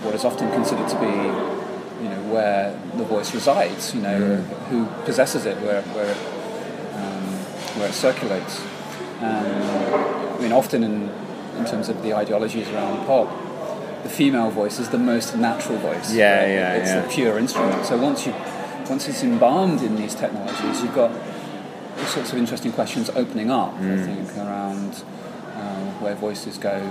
what 0.02 0.14
is 0.14 0.24
often 0.24 0.50
considered 0.52 0.88
to 0.88 0.98
be, 0.98 2.04
you 2.04 2.08
know, 2.10 2.22
where 2.32 2.78
the 2.96 3.04
voice 3.04 3.34
resides. 3.34 3.94
You 3.94 4.02
know, 4.02 4.36
who 4.70 4.86
possesses 5.04 5.46
it, 5.46 5.56
where 5.58 5.82
where 5.82 6.10
it, 6.10 6.16
um, 6.96 7.26
where 7.78 7.88
it 7.88 7.94
circulates. 7.94 8.60
Um, 9.20 10.36
I 10.36 10.38
mean, 10.40 10.52
often 10.52 10.82
in 10.82 11.10
in 11.58 11.64
terms 11.66 11.88
of 11.88 12.02
the 12.02 12.14
ideologies 12.14 12.68
around 12.70 13.06
pop, 13.06 13.28
the 14.02 14.08
female 14.08 14.50
voice 14.50 14.78
is 14.78 14.88
the 14.88 14.98
most 14.98 15.36
natural 15.36 15.78
voice. 15.78 16.12
Yeah, 16.12 16.40
right? 16.40 16.48
yeah, 16.48 16.74
It's 16.74 16.90
yeah. 16.90 17.00
the 17.02 17.08
pure 17.08 17.38
instrument. 17.38 17.84
So 17.86 17.96
once 17.98 18.26
you 18.26 18.34
once 18.88 19.08
it's 19.08 19.22
embalmed 19.22 19.82
in 19.82 19.96
these 19.96 20.14
technologies, 20.14 20.82
you've 20.82 20.94
got 20.94 21.12
sorts 22.08 22.32
of 22.32 22.38
interesting 22.38 22.72
questions 22.72 23.10
opening 23.10 23.50
up. 23.50 23.74
I 23.74 23.82
Mm. 23.82 24.04
think 24.06 24.36
around 24.38 25.04
uh, 25.56 25.60
where 26.00 26.14
voices 26.14 26.58
go, 26.58 26.90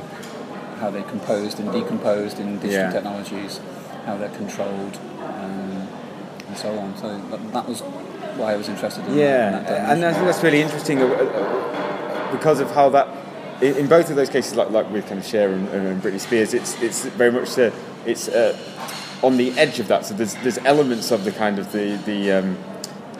how 0.79 0.89
they're 0.89 1.03
composed 1.03 1.59
and 1.59 1.71
decomposed 1.71 2.39
in 2.39 2.55
digital 2.59 2.85
Yeah. 2.85 2.91
technologies, 2.91 3.59
how 4.05 4.17
they're 4.17 4.29
controlled, 4.29 4.97
um, 5.23 5.87
and 6.47 6.57
so 6.57 6.69
on. 6.79 6.93
So 6.97 7.07
that, 7.31 7.53
that 7.53 7.69
was 7.69 7.81
why 8.37 8.53
I 8.53 8.55
was 8.55 8.69
interested 8.69 9.05
in, 9.07 9.15
Yeah, 9.17 9.51
that 9.51 9.89
and 9.91 10.05
I 10.05 10.13
think 10.13 10.25
that's 10.25 10.41
really 10.43 10.61
interesting 10.61 11.01
uh, 11.01 11.05
uh, 11.05 12.31
because 12.31 12.59
of 12.61 12.71
how 12.71 12.89
that, 12.89 13.07
in, 13.61 13.75
in 13.75 13.87
both 13.87 14.09
of 14.09 14.15
those 14.15 14.29
cases, 14.29 14.55
like, 14.55 14.69
like 14.71 14.89
with 14.91 15.05
kind 15.07 15.19
of 15.19 15.25
Cher 15.25 15.51
and, 15.51 15.67
and 15.69 16.01
Britney 16.01 16.19
Spears, 16.19 16.53
it's 16.53 16.81
it's 16.81 17.05
very 17.05 17.31
much 17.31 17.55
the, 17.55 17.73
it's 18.05 18.27
uh, 18.29 18.55
on 19.21 19.37
the 19.37 19.51
edge 19.59 19.79
of 19.79 19.87
that. 19.89 20.05
So 20.05 20.13
there's 20.15 20.35
there's 20.35 20.57
elements 20.59 21.11
of 21.11 21.25
the 21.25 21.31
kind 21.31 21.59
of 21.59 21.71
the 21.73 21.99
the 22.05 22.31
um, 22.31 22.57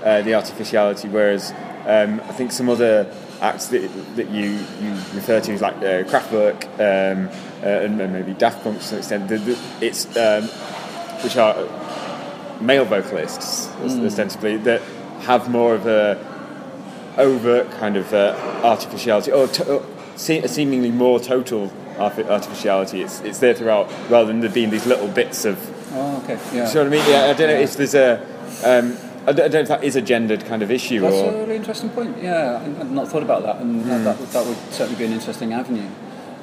uh, 0.03 0.21
the 0.23 0.33
artificiality, 0.33 1.07
whereas 1.09 1.53
um, 1.85 2.19
I 2.21 2.33
think 2.33 2.51
some 2.51 2.69
other 2.69 3.11
acts 3.41 3.67
that, 3.67 3.89
that 4.15 4.29
you, 4.29 4.51
you 4.81 4.91
refer 5.13 5.39
to, 5.41 5.51
is 5.51 5.61
like 5.61 5.75
uh, 5.77 6.03
Kraftwerk 6.03 6.65
um, 6.79 7.29
uh, 7.63 7.65
and 7.65 7.97
maybe 7.97 8.33
Daft 8.33 8.63
Punk 8.63 8.77
to 8.77 8.83
some 8.83 8.99
extent, 8.99 9.27
the, 9.29 9.37
the, 9.37 9.57
it's 9.81 10.05
um, 10.17 10.43
which 11.23 11.37
are 11.37 11.55
male 12.61 12.85
vocalists 12.85 13.67
ostensibly 13.79 14.57
that 14.57 14.81
have 15.21 15.49
more 15.49 15.73
of 15.73 15.87
a 15.87 16.17
overt 17.17 17.69
kind 17.71 17.97
of 17.97 18.13
uh, 18.13 18.35
artificiality 18.63 19.31
or, 19.31 19.47
to, 19.47 19.73
or 19.73 19.85
se- 20.15 20.47
seemingly 20.47 20.91
more 20.91 21.19
total 21.19 21.71
artificiality. 21.97 23.01
It's, 23.01 23.21
it's 23.21 23.39
there 23.39 23.53
throughout 23.53 23.91
rather 24.09 24.27
than 24.27 24.39
there 24.39 24.49
being 24.49 24.69
these 24.69 24.85
little 24.85 25.07
bits 25.07 25.45
of. 25.45 25.57
Oh, 25.93 26.21
okay. 26.23 26.39
Yeah. 26.55 26.67
You 26.67 26.73
know 26.75 26.83
what 26.83 26.87
I 26.87 26.89
mean? 26.89 27.09
Yeah, 27.09 27.25
I 27.25 27.33
don't 27.33 27.49
know 27.49 27.59
if 27.59 27.75
there's 27.75 27.95
a. 27.95 28.21
Um, 28.63 28.97
I 29.27 29.33
don't 29.33 29.53
know 29.53 29.59
if 29.59 29.67
that 29.67 29.83
is 29.83 29.95
a 29.95 30.01
gendered 30.01 30.45
kind 30.45 30.61
of 30.63 30.71
issue 30.71 31.01
That's 31.01 31.13
or. 31.15 31.29
a 31.29 31.37
really 31.41 31.55
interesting 31.55 31.89
point. 31.89 32.17
Yeah, 32.21 32.59
I- 32.63 32.81
I'd 32.81 32.91
not 32.91 33.07
thought 33.07 33.21
about 33.23 33.43
that, 33.43 33.57
and 33.57 33.83
that, 33.85 34.03
that, 34.03 34.19
would, 34.19 34.29
that 34.29 34.45
would 34.45 34.57
certainly 34.73 34.97
be 34.97 35.05
an 35.05 35.13
interesting 35.13 35.53
avenue. 35.53 35.87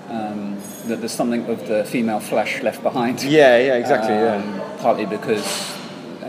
Um, 0.09 0.57
that 0.87 1.01
there's 1.01 1.13
something 1.13 1.45
of 1.51 1.67
the 1.69 1.85
female 1.85 2.21
flesh 2.21 2.63
left 2.63 2.83
behind. 2.83 3.23
Yeah, 3.23 3.59
yeah, 3.59 3.75
exactly. 3.75 4.15
yeah. 4.15 4.37
Um, 4.37 4.79
Partly 4.79 5.05
because 5.07 5.45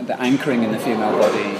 the 0.06 0.20
anchoring 0.20 0.64
in 0.64 0.72
the 0.72 0.78
female 0.78 1.12
body 1.18 1.56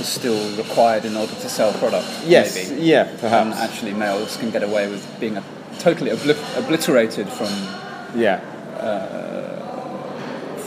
is 0.00 0.08
still 0.08 0.56
required 0.56 1.04
in 1.04 1.16
order 1.16 1.32
to 1.34 1.48
sell 1.48 1.72
product. 1.74 2.08
Yes, 2.24 2.70
maybe. 2.70 2.82
yeah, 2.82 3.02
And 3.22 3.52
actually, 3.54 3.92
males 3.92 4.36
can 4.38 4.50
get 4.50 4.62
away 4.64 4.88
with 4.88 5.06
being 5.20 5.36
a, 5.36 5.44
totally 5.78 6.10
obli- 6.10 6.58
obliterated 6.58 7.28
from 7.28 7.48
yeah, 8.18 8.40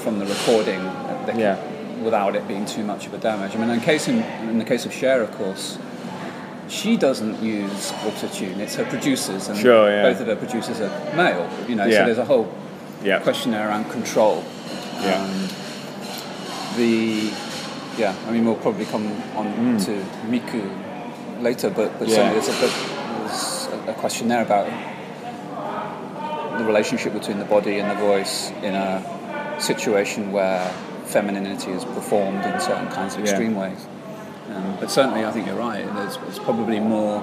from 0.04 0.20
the 0.20 0.26
recording. 0.26 0.84
They 1.26 1.32
can- 1.32 1.40
Yeah. 1.40 1.58
Without 2.04 2.36
it 2.36 2.48
being 2.48 2.66
too 2.66 2.84
much 2.84 3.06
of 3.08 3.14
a 3.14 3.18
damage. 3.18 3.56
I 3.56 3.60
mean, 3.60 3.70
in 3.70 3.80
case 3.80 4.08
in, 4.08 4.20
in 4.50 4.58
the 4.60 4.66
case 4.66 4.86
of 4.86 4.94
Cher, 4.94 5.22
of 5.22 5.32
course, 5.32 5.78
she 6.68 6.98
doesn't 6.98 7.42
use 7.42 7.92
autotune. 8.04 8.58
It's 8.60 8.76
her 8.76 8.86
producers, 8.86 9.48
and 9.48 9.58
Sure, 9.58 9.90
yeah. 9.90 10.04
both 10.04 10.20
of 10.22 10.28
her 10.28 10.36
producers 10.36 10.82
are 10.82 10.90
male. 11.16 11.50
You 11.68 11.76
know, 11.76 11.86
Yeah. 11.86 12.00
so 12.00 12.06
there's 12.06 12.18
a 12.18 12.26
whole 12.26 12.52
yeah. 13.04 13.20
question 13.20 13.52
there 13.52 13.68
around 13.68 13.90
control. 13.90 14.44
Yeah. 15.02 15.24
Um, 15.24 15.50
the 16.78 17.32
yeah, 17.98 18.16
I 18.28 18.32
mean, 18.32 18.44
we'll 18.46 18.56
probably 18.56 18.86
come 18.86 19.06
on 19.36 19.78
to 19.86 19.92
Miku 20.28 20.64
later, 21.42 21.70
but, 21.70 21.98
but 22.00 22.08
Mm. 22.08 22.16
Certainly 22.16 22.40
there's, 22.40 22.50
a, 22.50 22.52
there's 22.62 23.68
a, 23.88 23.92
a 23.92 23.94
question 23.94 24.28
there 24.30 24.42
about 24.42 24.68
the 26.58 26.64
relationship 26.66 27.14
between 27.14 27.40
the 27.40 27.46
body 27.46 27.80
and 27.80 27.90
the 27.90 27.96
voice 27.96 28.50
in 28.64 28.74
a 28.76 29.56
situation 29.60 30.32
where 30.32 30.72
femininity 31.14 31.72
is 31.72 31.86
performed 31.86 32.44
in 32.44 32.60
certain 32.60 32.88
kinds 32.90 33.14
of 33.16 33.22
Yeah. 33.22 33.30
extreme 33.30 33.56
ways. 33.56 33.86
Um, 34.54 34.78
but 34.80 34.90
certainly, 34.92 35.24
I 35.24 35.32
think 35.32 35.48
you're 35.48 35.56
right. 35.56 35.86
There's, 35.96 36.18
there's 36.18 36.40
probably 36.40 36.80
more. 36.80 37.18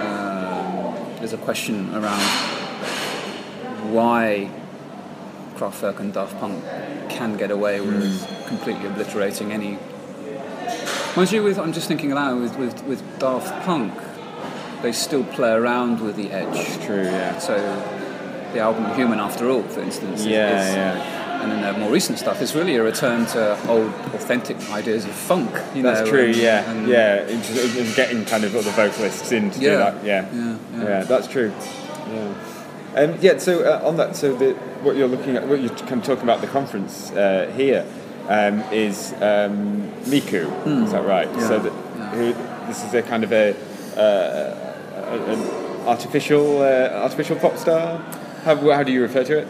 Um, 0.00 0.94
there's 1.18 1.32
a 1.32 1.38
question 1.38 1.94
around 1.94 2.20
why 3.92 4.50
Kraftwerk 5.56 6.00
and 6.00 6.12
Daft 6.12 6.38
Punk 6.40 6.64
can 7.10 7.36
get 7.36 7.50
away 7.50 7.80
with 7.80 8.26
completely 8.46 8.86
obliterating 8.86 9.52
any. 9.52 9.78
Mind 11.16 11.30
you, 11.32 11.42
with 11.42 11.58
I'm 11.58 11.72
just 11.72 11.88
thinking 11.88 12.12
aloud 12.12 12.40
with, 12.40 12.56
with, 12.56 12.82
with 12.84 13.18
Daft 13.18 13.64
Punk, 13.66 13.92
they 14.82 14.92
still 14.92 15.24
play 15.24 15.50
around 15.52 16.00
with 16.00 16.16
the 16.16 16.30
edge. 16.32 16.84
True, 16.86 17.02
yeah. 17.02 17.38
So 17.38 17.54
the 18.52 18.60
album 18.60 18.92
Human 18.94 19.18
After 19.20 19.48
All, 19.50 19.62
for 19.64 19.80
instance, 19.82 20.20
is- 20.20 20.26
Yeah, 20.26 20.68
is, 20.68 20.74
yeah. 20.74 21.19
And 21.40 21.50
then 21.50 21.60
their 21.62 21.72
more 21.72 21.90
recent 21.90 22.18
stuff 22.18 22.40
is 22.42 22.54
really 22.54 22.76
a 22.76 22.82
return 22.82 23.26
to 23.26 23.68
old, 23.68 23.88
authentic 24.14 24.56
ideas 24.70 25.04
of 25.04 25.12
funk. 25.12 25.50
You 25.74 25.82
That's 25.82 26.00
know, 26.00 26.06
true, 26.06 26.26
and- 26.26 26.36
yeah. 26.36 26.70
and- 26.70 26.88
yeah, 26.88 27.24
it's 27.26 27.96
getting 27.96 28.24
kind 28.24 28.44
of 28.44 28.54
other 28.54 28.70
vocalists 28.72 29.32
in 29.32 29.50
to 29.50 29.58
do 29.60 29.70
that. 29.76 30.04
Yeah. 30.04 30.28
Yeah, 30.32 30.56
yeah. 30.74 30.82
Yeah, 30.82 31.02
that's 31.04 31.26
true. 31.26 31.52
Yeah. 32.12 32.34
Um, 32.96 33.14
yeah, 33.20 33.38
so 33.38 33.62
uh, 33.62 33.86
on 33.86 33.96
that, 33.98 34.16
so 34.16 34.34
the, 34.34 34.54
what 34.82 34.96
you're 34.96 35.08
looking 35.08 35.36
at, 35.36 35.46
what 35.46 35.60
you're 35.60 35.70
kind 35.70 36.00
of 36.00 36.04
talking 36.04 36.24
about 36.24 36.40
the 36.40 36.48
conference 36.48 37.12
uh, 37.12 37.50
here 37.56 37.86
um, 38.28 38.60
is 38.72 39.12
um, 39.20 39.90
Miku, 40.06 40.50
is 40.84 40.92
that 40.92 41.06
right? 41.06 41.28
Yeah, 41.28 41.48
So 41.48 41.58
that, 41.60 41.72
yeah. 41.72 42.10
who, 42.10 42.66
this 42.66 42.84
is 42.84 42.92
a 42.94 43.02
kind 43.02 43.22
of 43.24 43.32
a, 43.32 43.54
uh, 43.96 44.74
an 45.30 45.86
artificial 45.86 46.62
uh, 46.62 46.90
artificial 47.04 47.36
pop 47.36 47.56
star. 47.58 47.98
How, 48.44 48.56
how 48.56 48.82
do 48.82 48.90
you 48.90 49.02
refer 49.02 49.22
to 49.24 49.38
it? 49.38 49.48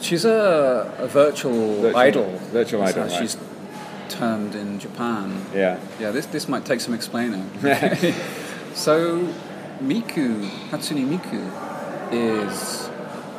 She's 0.00 0.24
a, 0.24 0.94
a 0.98 1.06
virtual, 1.08 1.82
Virtual- 1.82 1.96
idol. 1.96 2.38
virtual 2.52 2.82
idol, 2.82 3.02
right. 3.04 3.12
She's 3.12 3.36
termed 4.08 4.54
in 4.54 4.78
Japan. 4.78 5.44
Yeah. 5.54 5.78
Yeah, 6.00 6.10
this, 6.10 6.26
this 6.26 6.48
might 6.48 6.64
take 6.64 6.80
some 6.80 6.94
explaining. 6.94 7.48
so, 8.74 9.28
Miku, 9.82 10.48
Hatsune 10.70 11.06
Miku, 11.08 11.42
is 12.12 12.88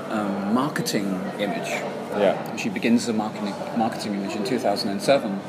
a 0.09 0.23
marketing 0.53 1.07
image. 1.39 1.69
Yeah. 2.17 2.55
She 2.55 2.69
begins 2.69 3.07
a 3.07 3.13
marketing, 3.13 3.53
marketing 3.77 4.15
image 4.15 4.35
in 4.35 4.43
2007. 4.43 5.39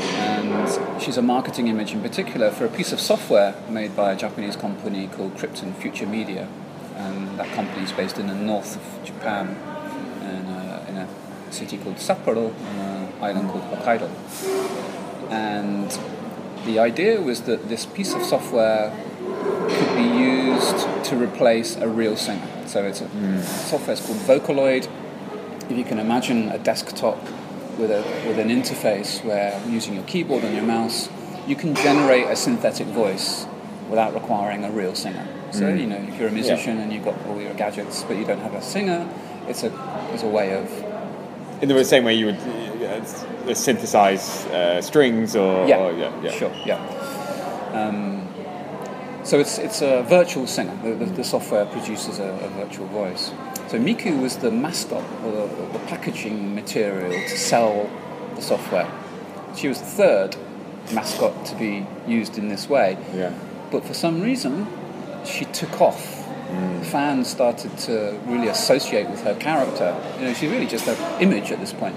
And 0.00 1.02
she's 1.02 1.16
a 1.16 1.22
marketing 1.22 1.68
image 1.68 1.92
in 1.92 2.00
particular 2.02 2.50
for 2.50 2.64
a 2.64 2.68
piece 2.68 2.92
of 2.92 3.00
software 3.00 3.54
made 3.68 3.96
by 3.96 4.12
a 4.12 4.16
Japanese 4.16 4.56
company 4.56 5.08
called 5.08 5.34
Crypton 5.36 5.74
Future 5.76 6.06
Media. 6.06 6.48
And 6.96 7.38
that 7.38 7.48
company 7.54 7.82
is 7.84 7.92
based 7.92 8.18
in 8.18 8.26
the 8.28 8.34
north 8.34 8.76
of 8.76 9.04
Japan, 9.04 9.48
in 9.48 9.54
a, 9.54 9.58
in 9.58 9.68
a 9.68 9.71
city 11.52 11.78
called 11.78 11.96
Sapporo, 11.96 12.48
on 12.48 12.76
an 12.76 13.12
island 13.20 13.50
called 13.50 13.64
Hokkaido. 13.64 14.08
And 15.30 15.98
the 16.64 16.78
idea 16.78 17.20
was 17.20 17.42
that 17.42 17.68
this 17.68 17.86
piece 17.86 18.14
of 18.14 18.22
software 18.22 18.92
could 19.68 19.96
be 19.96 20.02
used 20.02 21.04
to 21.04 21.16
replace 21.16 21.76
a 21.76 21.88
real 21.88 22.16
singer. 22.16 22.48
So 22.66 22.84
it's 22.84 23.00
a 23.00 23.06
hmm. 23.06 23.40
software 23.40 23.94
is 23.94 24.00
called 24.00 24.18
Vocaloid. 24.18 24.88
If 25.70 25.76
you 25.76 25.84
can 25.84 25.98
imagine 25.98 26.48
a 26.48 26.58
desktop 26.58 27.18
with 27.78 27.90
a 27.90 28.02
with 28.26 28.38
an 28.38 28.48
interface 28.48 29.24
where 29.24 29.60
using 29.66 29.94
your 29.94 30.04
keyboard 30.04 30.44
and 30.44 30.54
your 30.54 30.64
mouse, 30.64 31.08
you 31.46 31.56
can 31.56 31.74
generate 31.74 32.26
a 32.26 32.36
synthetic 32.36 32.86
voice 32.88 33.46
without 33.88 34.14
requiring 34.14 34.64
a 34.64 34.70
real 34.70 34.94
singer. 34.94 35.26
So 35.50 35.70
hmm. 35.70 35.78
you 35.78 35.86
know, 35.86 35.96
if 35.96 36.18
you're 36.18 36.28
a 36.28 36.32
musician 36.32 36.78
and 36.78 36.92
you've 36.92 37.04
got 37.04 37.18
all 37.26 37.40
your 37.40 37.54
gadgets 37.54 38.02
but 38.04 38.16
you 38.16 38.24
don't 38.24 38.40
have 38.40 38.54
a 38.54 38.62
singer, 38.62 39.08
it's 39.48 39.62
a 39.62 39.72
it's 40.12 40.22
a 40.22 40.28
way 40.28 40.54
of 40.54 40.68
in 41.62 41.68
the 41.68 41.84
same 41.84 42.04
way 42.04 42.14
you 42.14 42.26
would 42.26 42.36
uh, 42.36 43.54
synthesize 43.54 44.44
uh, 44.46 44.82
strings 44.82 45.36
or 45.36 45.66
Yeah, 45.66 45.78
or, 45.78 45.92
yeah, 45.92 46.22
yeah. 46.22 46.30
sure, 46.32 46.52
yeah. 46.66 46.76
Um, 47.72 48.28
so 49.24 49.38
it's 49.38 49.58
it's 49.58 49.80
a 49.82 50.02
virtual 50.02 50.46
singer. 50.46 50.76
The, 50.82 51.04
the, 51.04 51.06
the 51.06 51.24
software 51.24 51.64
produces 51.66 52.18
a, 52.18 52.24
a 52.24 52.48
virtual 52.48 52.88
voice. 52.88 53.30
So 53.68 53.78
Miku 53.78 54.20
was 54.20 54.36
the 54.36 54.50
mascot 54.50 55.04
or 55.24 55.30
the, 55.32 55.68
the 55.72 55.78
packaging 55.86 56.54
material 56.54 57.12
to 57.12 57.38
sell 57.38 57.88
the 58.34 58.42
software. 58.42 58.90
She 59.56 59.68
was 59.68 59.78
the 59.78 59.86
third 59.86 60.36
mascot 60.92 61.46
to 61.46 61.54
be 61.54 61.86
used 62.06 62.36
in 62.36 62.48
this 62.48 62.68
way. 62.68 62.98
Yeah. 63.14 63.32
But 63.70 63.84
for 63.84 63.94
some 63.94 64.20
reason, 64.20 64.66
she 65.24 65.44
took 65.46 65.80
off. 65.80 66.21
Fans 66.84 67.28
started 67.28 67.76
to 67.78 68.18
really 68.26 68.48
associate 68.48 69.08
with 69.08 69.22
her 69.22 69.34
character. 69.34 69.96
You 70.18 70.26
know, 70.26 70.34
she's 70.34 70.50
really 70.50 70.66
just 70.66 70.86
an 70.88 71.22
image 71.22 71.50
at 71.50 71.60
this 71.60 71.72
point. 71.72 71.96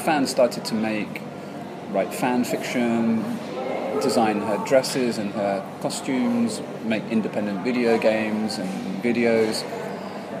Fans 0.00 0.30
started 0.30 0.64
to 0.66 0.74
make, 0.74 1.22
write 1.90 2.12
fan 2.12 2.44
fiction, 2.44 3.22
design 4.00 4.40
her 4.40 4.62
dresses 4.66 5.18
and 5.18 5.32
her 5.32 5.64
costumes, 5.80 6.62
make 6.84 7.02
independent 7.10 7.62
video 7.64 7.98
games 7.98 8.58
and 8.58 9.02
videos, 9.02 9.62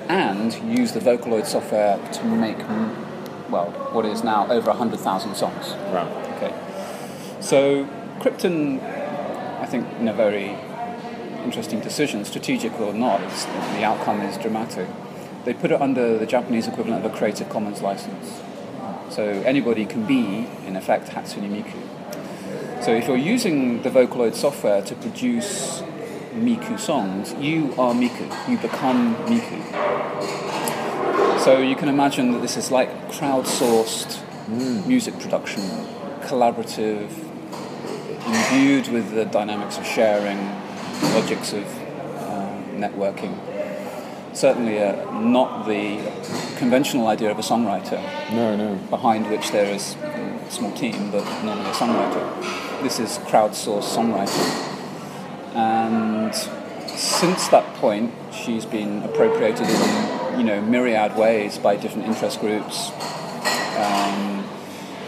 and 0.08 0.54
use 0.76 0.92
the 0.92 1.00
Vocaloid 1.00 1.46
software 1.46 1.98
to 2.12 2.24
make, 2.24 2.58
mm, 2.58 3.50
well, 3.50 3.70
what 3.92 4.04
is 4.04 4.24
now 4.24 4.50
over 4.50 4.70
100,000 4.70 5.34
songs. 5.34 5.70
Right. 5.92 6.10
Okay. 6.36 6.54
So 7.40 7.84
Crypton, 8.18 8.82
I 9.60 9.66
think, 9.66 9.86
in 9.98 10.08
a 10.08 10.12
very 10.12 10.56
interesting 11.42 11.80
decision, 11.80 12.24
strategic 12.24 12.78
or 12.80 12.92
not, 12.92 13.20
it's, 13.22 13.44
the 13.44 13.84
outcome 13.84 14.20
is 14.22 14.36
dramatic. 14.36 14.88
They 15.44 15.54
put 15.54 15.70
it 15.70 15.80
under 15.80 16.18
the 16.18 16.26
Japanese 16.26 16.68
equivalent 16.68 17.04
of 17.04 17.12
a 17.12 17.16
Creative 17.16 17.48
Commons 17.48 17.80
license. 17.82 18.40
So 19.10 19.24
anybody 19.24 19.86
can 19.86 20.06
be, 20.06 20.46
in 20.66 20.76
effect, 20.76 21.08
Hatsune 21.08 21.50
Miku. 21.50 22.84
So 22.84 22.94
if 22.94 23.08
you're 23.08 23.16
using 23.16 23.82
the 23.82 23.90
Vocaloid 23.90 24.34
software 24.34 24.82
to 24.82 24.94
produce 24.94 25.82
Miku 26.34 26.78
songs, 26.78 27.34
you 27.34 27.74
are 27.78 27.92
Miku. 27.92 28.48
You 28.48 28.58
become 28.58 29.16
Miku. 29.26 29.60
So 31.40 31.58
you 31.58 31.74
can 31.74 31.88
imagine 31.88 32.32
that 32.32 32.42
this 32.42 32.56
is 32.56 32.70
like 32.70 32.90
crowdsourced 33.10 34.22
mm. 34.46 34.86
music 34.86 35.18
production, 35.18 35.62
collaborative, 36.20 37.10
imbued 38.26 38.88
with 38.88 39.12
the 39.12 39.24
dynamics 39.24 39.78
of 39.78 39.86
sharing, 39.86 40.38
logics 41.02 41.52
of 41.52 41.64
uh, 41.64 42.62
networking. 42.74 43.34
Certainly 44.32 44.82
uh, 44.82 45.10
not 45.20 45.66
the 45.66 45.98
conventional 46.56 47.08
idea 47.08 47.30
of 47.30 47.38
a 47.38 47.42
songwriter 47.42 48.00
No, 48.32 48.54
no. 48.56 48.76
behind 48.88 49.28
which 49.28 49.50
there 49.50 49.66
is 49.74 49.96
a 49.96 50.50
small 50.50 50.72
team, 50.72 51.10
but 51.10 51.24
normally 51.42 51.68
a 51.68 51.72
songwriter. 51.72 52.82
This 52.82 53.00
is 53.00 53.18
crowdsourced 53.18 53.96
songwriting. 53.96 54.66
And 55.54 56.34
since 56.96 57.48
that 57.48 57.74
point, 57.74 58.12
she's 58.32 58.64
been 58.64 59.02
appropriated 59.02 59.66
in 59.68 60.38
you 60.38 60.44
know 60.44 60.60
myriad 60.62 61.16
ways 61.16 61.58
by 61.58 61.76
different 61.76 62.06
interest 62.06 62.40
groups. 62.40 62.90
Um, 63.76 64.44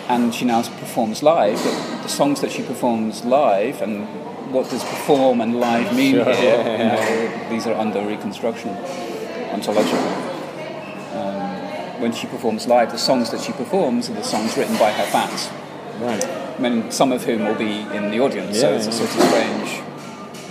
and 0.08 0.34
she 0.34 0.44
now 0.44 0.62
performs 0.62 1.22
live. 1.22 1.62
But 1.62 2.02
the 2.02 2.08
songs 2.08 2.40
that 2.40 2.50
she 2.50 2.62
performs 2.62 3.24
live, 3.24 3.80
and 3.82 4.08
what 4.52 4.68
does 4.70 4.84
perform 4.84 5.40
and 5.40 5.58
live 5.58 5.94
mean 5.96 6.14
Sure, 6.16 6.24
here? 6.24 6.34
yeah, 6.56 6.78
you 6.78 7.42
know, 7.44 7.48
these 7.50 7.66
are 7.66 7.74
under 7.74 8.04
reconstruction 8.06 8.70
ontologically. 9.50 10.16
Um, 11.14 12.00
when 12.00 12.12
she 12.12 12.26
performs 12.26 12.66
live, 12.66 12.90
the 12.92 12.98
songs 12.98 13.30
that 13.30 13.40
she 13.40 13.52
performs 13.52 14.08
are 14.10 14.14
the 14.14 14.22
songs 14.22 14.56
written 14.56 14.76
by 14.78 14.92
her 14.92 15.04
fans. 15.06 15.50
Right. 16.00 16.24
I 16.24 16.58
mean, 16.58 16.90
some 16.90 17.12
of 17.12 17.24
whom 17.24 17.44
will 17.46 17.54
be 17.54 17.80
in 17.96 18.10
the 18.10 18.20
audience, 18.20 18.60
so 18.60 18.70
Yeah, 18.70 18.76
it's 18.76 18.86
a 18.86 18.92
sort 18.92 19.10
of 19.14 19.22
strange 19.22 19.82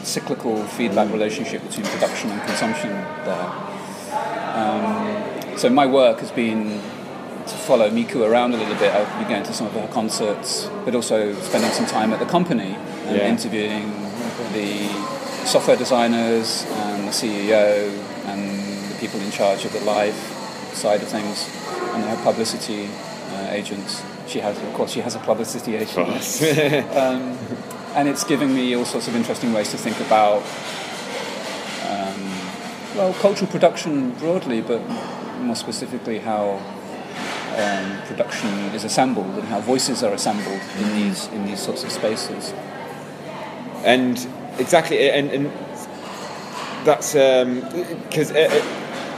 cyclical 0.03 0.63
feedback 0.65 1.11
relationship 1.11 1.61
between 1.67 1.85
production 1.85 2.31
and 2.31 2.41
consumption 2.43 2.89
there. 2.89 3.51
Um, 4.55 5.57
so 5.57 5.69
my 5.69 5.85
work 5.85 6.19
has 6.19 6.31
been 6.31 6.81
to 7.45 7.55
follow 7.55 7.89
Miku 7.89 8.27
around 8.27 8.53
a 8.53 8.57
little 8.57 8.75
bit. 8.75 8.93
I've 8.93 9.07
been 9.19 9.29
going 9.29 9.43
to 9.43 9.53
some 9.53 9.67
of 9.67 9.73
her 9.73 9.87
concerts, 9.89 10.69
but 10.85 10.95
also 10.95 11.33
spending 11.41 11.71
some 11.71 11.85
time 11.85 12.13
at 12.13 12.19
the 12.19 12.25
company 12.25 12.75
and 13.11 13.19
Yeah. 13.19 13.27
interviewing 13.27 13.91
the 14.53 14.87
software 15.45 15.77
designers 15.77 16.65
and 16.83 17.07
the 17.07 17.11
CEO 17.11 17.91
and 18.27 18.41
the 18.89 18.95
people 18.99 19.19
in 19.19 19.31
charge 19.31 19.65
of 19.65 19.73
the 19.73 19.81
live 19.81 20.15
side 20.73 21.01
of 21.01 21.07
things 21.07 21.49
and 21.93 22.03
her 22.05 22.17
publicity 22.23 22.87
uh, 23.33 23.47
agents. 23.51 24.01
She 24.27 24.39
has, 24.39 24.57
of 24.57 24.73
course, 24.73 24.91
she 24.91 25.01
has 25.01 25.15
a 25.15 25.19
publicity 25.19 25.75
agent. 25.75 25.97
um, 26.95 27.37
and 27.95 28.07
it's 28.07 28.23
giving 28.23 28.53
me 28.53 28.75
all 28.75 28.85
sorts 28.85 29.07
of 29.07 29.15
interesting 29.15 29.51
ways 29.51 29.71
to 29.71 29.77
think 29.77 29.99
about, 29.99 30.41
um, 31.89 32.31
well, 32.95 33.13
cultural 33.15 33.49
production 33.51 34.11
broadly, 34.11 34.61
but 34.61 34.81
more 35.41 35.55
specifically 35.55 36.19
how 36.19 36.59
um, 37.57 38.01
production 38.07 38.47
is 38.73 38.83
assembled 38.85 39.33
and 39.37 39.47
how 39.49 39.59
voices 39.59 40.03
are 40.03 40.13
assembled 40.13 40.61
in 40.79 40.93
these 40.95 41.27
in 41.27 41.45
these 41.45 41.59
sorts 41.59 41.83
of 41.83 41.91
spaces. 41.91 42.53
And 43.83 44.17
exactly 44.59 45.09
and, 45.09 45.29
and 45.31 45.51
that's 46.85 47.13
because 47.13 48.31
uh, 48.31 48.35
uh, 48.51 48.61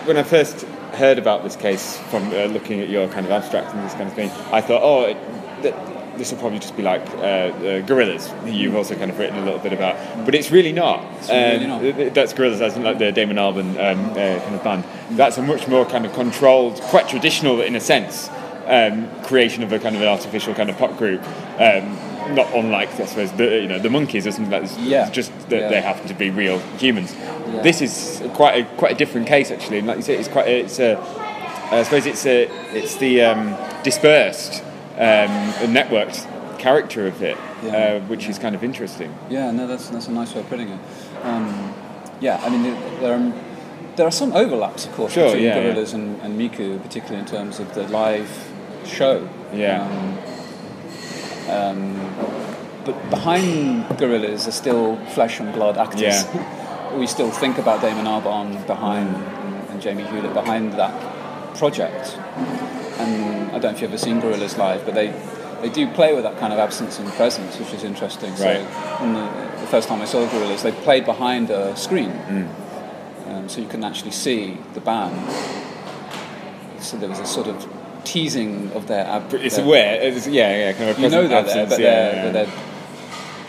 when 0.05 0.17
I 0.17 0.23
first 0.23 0.61
heard 0.93 1.17
about 1.17 1.43
this 1.43 1.55
case 1.55 1.97
from 2.11 2.27
uh, 2.29 2.45
looking 2.45 2.79
at 2.81 2.89
your 2.89 3.07
kind 3.09 3.25
of 3.25 3.31
abstract 3.31 3.73
and 3.73 3.83
this 3.83 3.93
kind 3.93 4.07
of 4.07 4.13
thing, 4.13 4.29
I 4.51 4.61
thought, 4.61 4.81
oh, 4.83 5.05
it, 5.05 5.17
th- 5.61 5.75
this 6.17 6.31
will 6.31 6.37
probably 6.39 6.59
just 6.59 6.77
be 6.77 6.83
like 6.83 7.01
uh, 7.15 7.21
uh, 7.23 7.81
Gorillaz. 7.87 8.27
who 8.41 8.51
You've 8.51 8.75
also 8.75 8.93
kind 8.95 9.09
of 9.09 9.17
written 9.17 9.39
a 9.39 9.43
little 9.43 9.59
bit 9.59 9.73
about, 9.73 9.95
but 10.25 10.35
it's 10.35 10.51
really 10.51 10.71
not. 10.71 11.03
really 11.27 11.63
Um, 11.63 11.67
not. 11.69 11.81
th- 11.81 11.95
th- 11.95 12.13
That's 12.13 12.33
Gorillaz, 12.33 12.61
as 12.61 12.75
in 12.77 12.83
like 12.83 12.99
the 12.99 13.11
Damon 13.11 13.37
Albarn 13.37 13.71
um, 13.79 14.11
uh, 14.11 14.15
kind 14.39 14.55
of 14.55 14.63
band. 14.63 14.83
That's 15.11 15.37
a 15.39 15.41
much 15.41 15.67
more 15.67 15.85
kind 15.85 16.05
of 16.05 16.13
controlled, 16.13 16.79
quite 16.81 17.07
traditional 17.07 17.61
in 17.61 17.75
a 17.75 17.79
sense, 17.79 18.29
um, 18.67 19.09
creation 19.23 19.63
of 19.63 19.73
a 19.73 19.79
kind 19.79 19.95
of 19.95 20.01
an 20.03 20.07
artificial 20.07 20.53
kind 20.53 20.69
of 20.69 20.77
pop 20.77 20.95
group. 20.97 21.21
Um, 22.25 22.35
not 22.35 22.53
unlike, 22.53 22.89
I 22.99 23.05
suppose, 23.05 23.31
the 23.33 23.61
you 23.61 23.67
know 23.67 23.79
the 23.79 23.89
Monkees 23.89 24.25
or 24.25 24.31
something 24.31 24.51
like 24.51 24.63
this. 24.63 24.77
Yeah. 24.79 25.03
It's 25.07 25.15
just 25.15 25.31
that 25.49 25.61
Yeah. 25.61 25.69
they 25.69 25.81
happen 25.81 26.07
to 26.07 26.13
be 26.13 26.29
real 26.29 26.59
humans. 26.77 27.13
Yeah. 27.15 27.61
This 27.61 27.81
is 27.81 28.21
quite 28.33 28.55
a 28.61 28.65
quite 28.77 28.91
a 28.91 28.95
different 28.95 29.27
case 29.27 29.51
actually. 29.51 29.79
And 29.79 29.87
like 29.87 29.97
you 29.97 30.03
say, 30.03 30.15
it's 30.17 30.27
quite 30.27 30.47
a, 30.47 30.59
it's 30.61 30.79
a 30.79 30.97
I 31.71 31.83
suppose 31.83 32.05
it's 32.05 32.25
a 32.25 32.43
it's 32.75 32.95
the 32.97 33.21
um, 33.21 33.55
dispersed 33.83 34.63
um, 34.97 35.29
networked 35.73 36.27
character 36.59 37.07
of 37.07 37.21
it, 37.21 37.37
Yeah. 37.63 37.71
uh, 37.71 37.99
which 38.07 38.27
is 38.29 38.37
kind 38.39 38.55
of 38.55 38.63
interesting. 38.63 39.13
Yeah, 39.29 39.51
no, 39.51 39.67
that's 39.67 39.89
that's 39.89 40.07
a 40.07 40.11
nice 40.11 40.33
way 40.33 40.41
of 40.41 40.49
putting 40.49 40.69
it. 40.69 40.79
Um, 41.23 41.73
yeah, 42.21 42.39
I 42.43 42.49
mean 42.49 42.63
there- 42.63 42.99
there 43.01 43.13
are 43.17 43.33
there 43.95 44.07
are 44.07 44.11
some 44.11 44.33
overlaps, 44.33 44.85
of 44.87 44.91
course, 44.93 45.13
Sure, 45.13 45.25
between. 45.25 45.51
Gorillaz 45.51 45.93
and, 45.93 46.19
and 46.21 46.39
Miku, 46.39 46.81
particularly 46.81 47.19
in 47.19 47.25
terms 47.27 47.59
of 47.59 47.75
the 47.75 47.83
live 47.89 48.29
show. 48.85 49.27
Yeah. 49.53 49.87
Um, 51.49 51.95
but 52.85 53.09
behind 53.09 53.85
Gorillaz 53.97 54.47
are 54.47 54.51
still 54.51 54.97
flesh 55.07 55.39
and 55.39 55.53
blood 55.53 55.77
actors. 55.77 56.01
Yeah. 56.01 56.97
we 56.97 57.07
still 57.07 57.31
think 57.31 57.57
about 57.57 57.81
Damon 57.81 58.05
Albarn 58.05 58.65
behind 58.67 59.15
and, 59.15 59.69
and 59.69 59.81
Jamie 59.81 60.03
Hewlett 60.03 60.33
behind 60.33 60.73
that 60.73 60.93
project. 61.57 62.17
And 62.99 63.47
I 63.51 63.59
don't 63.59 63.63
know 63.63 63.69
if 63.69 63.81
you've 63.81 63.91
ever 63.91 63.97
seen 63.97 64.21
Gorillaz 64.21 64.57
live, 64.57 64.85
but 64.85 64.93
they 64.95 65.13
they 65.61 65.69
do 65.69 65.87
play 65.93 66.13
with 66.13 66.23
that 66.23 66.37
kind 66.39 66.51
of 66.51 66.59
absence 66.59 66.99
and 66.99 67.07
presence, 67.13 67.57
which 67.57 67.73
is 67.73 67.85
interesting. 67.85 68.31
Right. 68.31 68.67
So, 68.99 69.13
the, 69.13 69.61
the 69.61 69.67
first 69.67 69.87
time 69.87 70.01
I 70.01 70.05
saw 70.05 70.27
Gorillaz, 70.27 70.61
they 70.61 70.73
played 70.73 71.05
behind 71.05 71.49
a 71.51 71.73
screen, 71.77 72.11
Mm. 72.11 72.47
um, 73.29 73.47
so 73.49 73.61
you 73.61 73.67
can 73.69 73.81
actually 73.85 74.11
see 74.11 74.57
the 74.73 74.81
band. 74.81 75.15
So 76.81 76.97
there 76.97 77.07
was 77.07 77.19
a 77.19 77.25
sort 77.25 77.47
of 77.47 77.65
teasing 78.03 78.71
of 78.73 78.87
their. 78.87 79.05
Ab- 79.05 79.33
it's 79.33 79.55
their- 79.55 79.65
aware, 79.65 80.01
it's, 80.01 80.27
yeah, 80.27 80.55
yeah, 80.55 80.73
kind 80.73 80.89
of 80.89 80.97
a 80.97 81.01
you 81.01 81.09
know 81.09 81.27
they're 81.27 81.29
there, 81.29 81.39
absence, 81.39 81.69
but 81.69 81.79
yeah, 81.79 81.91
they're, 81.91 82.15
yeah. 82.15 82.23
but 82.23 82.33
they're 82.33 82.53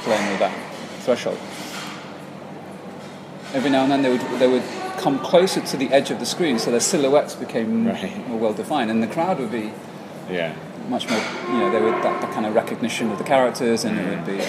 playing 0.05 0.31
with 0.31 0.39
that 0.41 0.75
threshold. 1.03 1.39
Every 3.53 3.71
now 3.71 3.83
and 3.85 3.93
then 3.93 4.03
they 4.03 4.11
would 4.11 4.21
they 4.41 4.49
would 4.49 4.65
come 4.99 5.19
closer 5.21 5.61
to 5.61 5.77
the 5.77 5.89
edge 5.93 6.11
of 6.11 6.19
the 6.19 6.27
screen, 6.27 6.59
so 6.59 6.71
their 6.71 6.81
silhouettes 6.81 7.35
became 7.35 7.87
Right. 7.89 8.29
more 8.29 8.39
well 8.39 8.55
defined, 8.55 8.91
and 8.91 9.03
the 9.03 9.07
crowd 9.07 9.39
would 9.39 9.53
be 9.53 9.73
yeah. 10.31 10.55
much 10.89 11.09
more, 11.09 11.19
you 11.49 11.59
know, 11.59 11.71
they 11.71 11.81
would 11.81 11.95
that, 12.03 12.21
that 12.21 12.33
kind 12.33 12.47
of 12.47 12.55
recognition 12.55 13.11
of 13.13 13.19
the 13.19 13.25
characters, 13.25 13.85
and 13.85 13.99
it 13.99 14.09
would 14.09 14.27
be. 14.27 14.41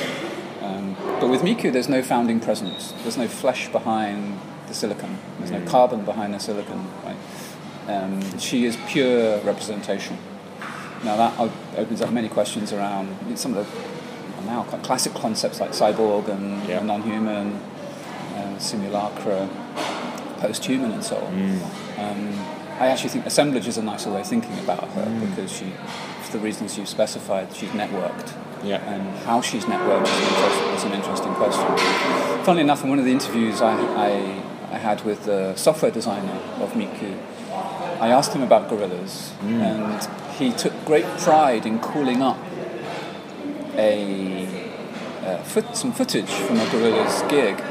Um, 0.62 0.96
but 1.20 1.30
with 1.30 1.42
Miku, 1.42 1.72
there's 1.72 1.90
no 1.90 2.02
founding 2.02 2.40
presence. 2.40 2.94
There's 3.04 3.18
no 3.18 3.28
flesh 3.28 3.72
behind 3.72 4.40
the 4.68 4.74
silicon. 4.74 5.20
There's 5.38 5.52
no 5.52 5.62
carbon 5.70 6.04
behind 6.06 6.34
the 6.34 6.40
silicon. 6.40 6.88
Um, 7.88 8.40
she 8.40 8.66
is 8.66 8.78
pure 8.88 9.40
representation. 9.40 10.18
Now 11.04 11.16
that 11.18 11.40
opens 11.78 12.02
up 12.02 12.12
many 12.12 12.30
questions 12.30 12.74
around 12.74 13.38
some 13.38 13.54
of 13.56 13.66
the 13.66 14.46
now 14.46 14.64
quite 14.64 14.84
classic 14.84 15.14
concepts 15.16 15.60
like 15.60 15.72
cyborg 15.72 16.28
and 16.30 16.68
Yeah. 16.68 16.82
non-human, 16.84 17.60
uh, 18.38 18.60
simulacra, 18.60 19.50
post-human, 20.40 20.92
and 20.92 21.04
so 21.04 21.16
on. 21.18 21.62
Um, 21.98 22.34
I 22.80 22.88
actually 22.88 23.10
think 23.10 23.26
assemblage 23.26 23.68
is 23.68 23.78
a 23.78 23.82
nicer 23.82 24.12
way 24.12 24.22
of 24.22 24.28
thinking 24.28 24.58
about 24.60 24.88
her 24.90 25.06
because 25.28 25.52
she, 25.52 25.74
for 26.24 26.34
the 26.38 26.40
reasons 26.44 26.78
you've 26.78 26.90
specified, 26.90 27.48
she's 27.56 27.70
networked. 27.70 28.34
Yeah. 28.64 28.78
And 28.88 29.18
how 29.26 29.42
she's 29.42 29.66
networked 29.66 30.04
is 30.04 30.14
an 30.14 30.24
interesting, 30.24 30.68
is 30.76 30.84
an 30.84 30.94
interesting 30.94 31.34
question. 31.36 32.44
Funnily 32.44 32.62
enough, 32.64 32.84
in 32.84 32.90
one 32.90 33.00
of 33.00 33.06
the 33.06 33.12
interviews 33.12 33.62
I, 33.62 33.74
I, 33.96 34.42
I 34.76 34.78
had 34.78 35.04
with 35.06 35.26
the 35.26 35.56
software 35.56 35.92
designer 35.92 36.38
of 36.60 36.74
Miku, 36.74 37.18
I 38.00 38.10
asked 38.10 38.34
him 38.34 38.42
about 38.42 38.70
Gorillaz, 38.70 39.32
and 39.42 40.36
he 40.36 40.52
took 40.52 40.74
great 40.86 41.06
pride 41.20 41.66
in 41.66 41.80
calling 41.80 42.22
up 42.22 42.38
a 43.76 44.46
uh, 45.24 45.38
foot, 45.44 45.76
some 45.76 45.92
footage 45.92 46.30
from 46.30 46.60
a 46.60 46.66
Gorillaz 46.66 47.30
gig 47.30 47.64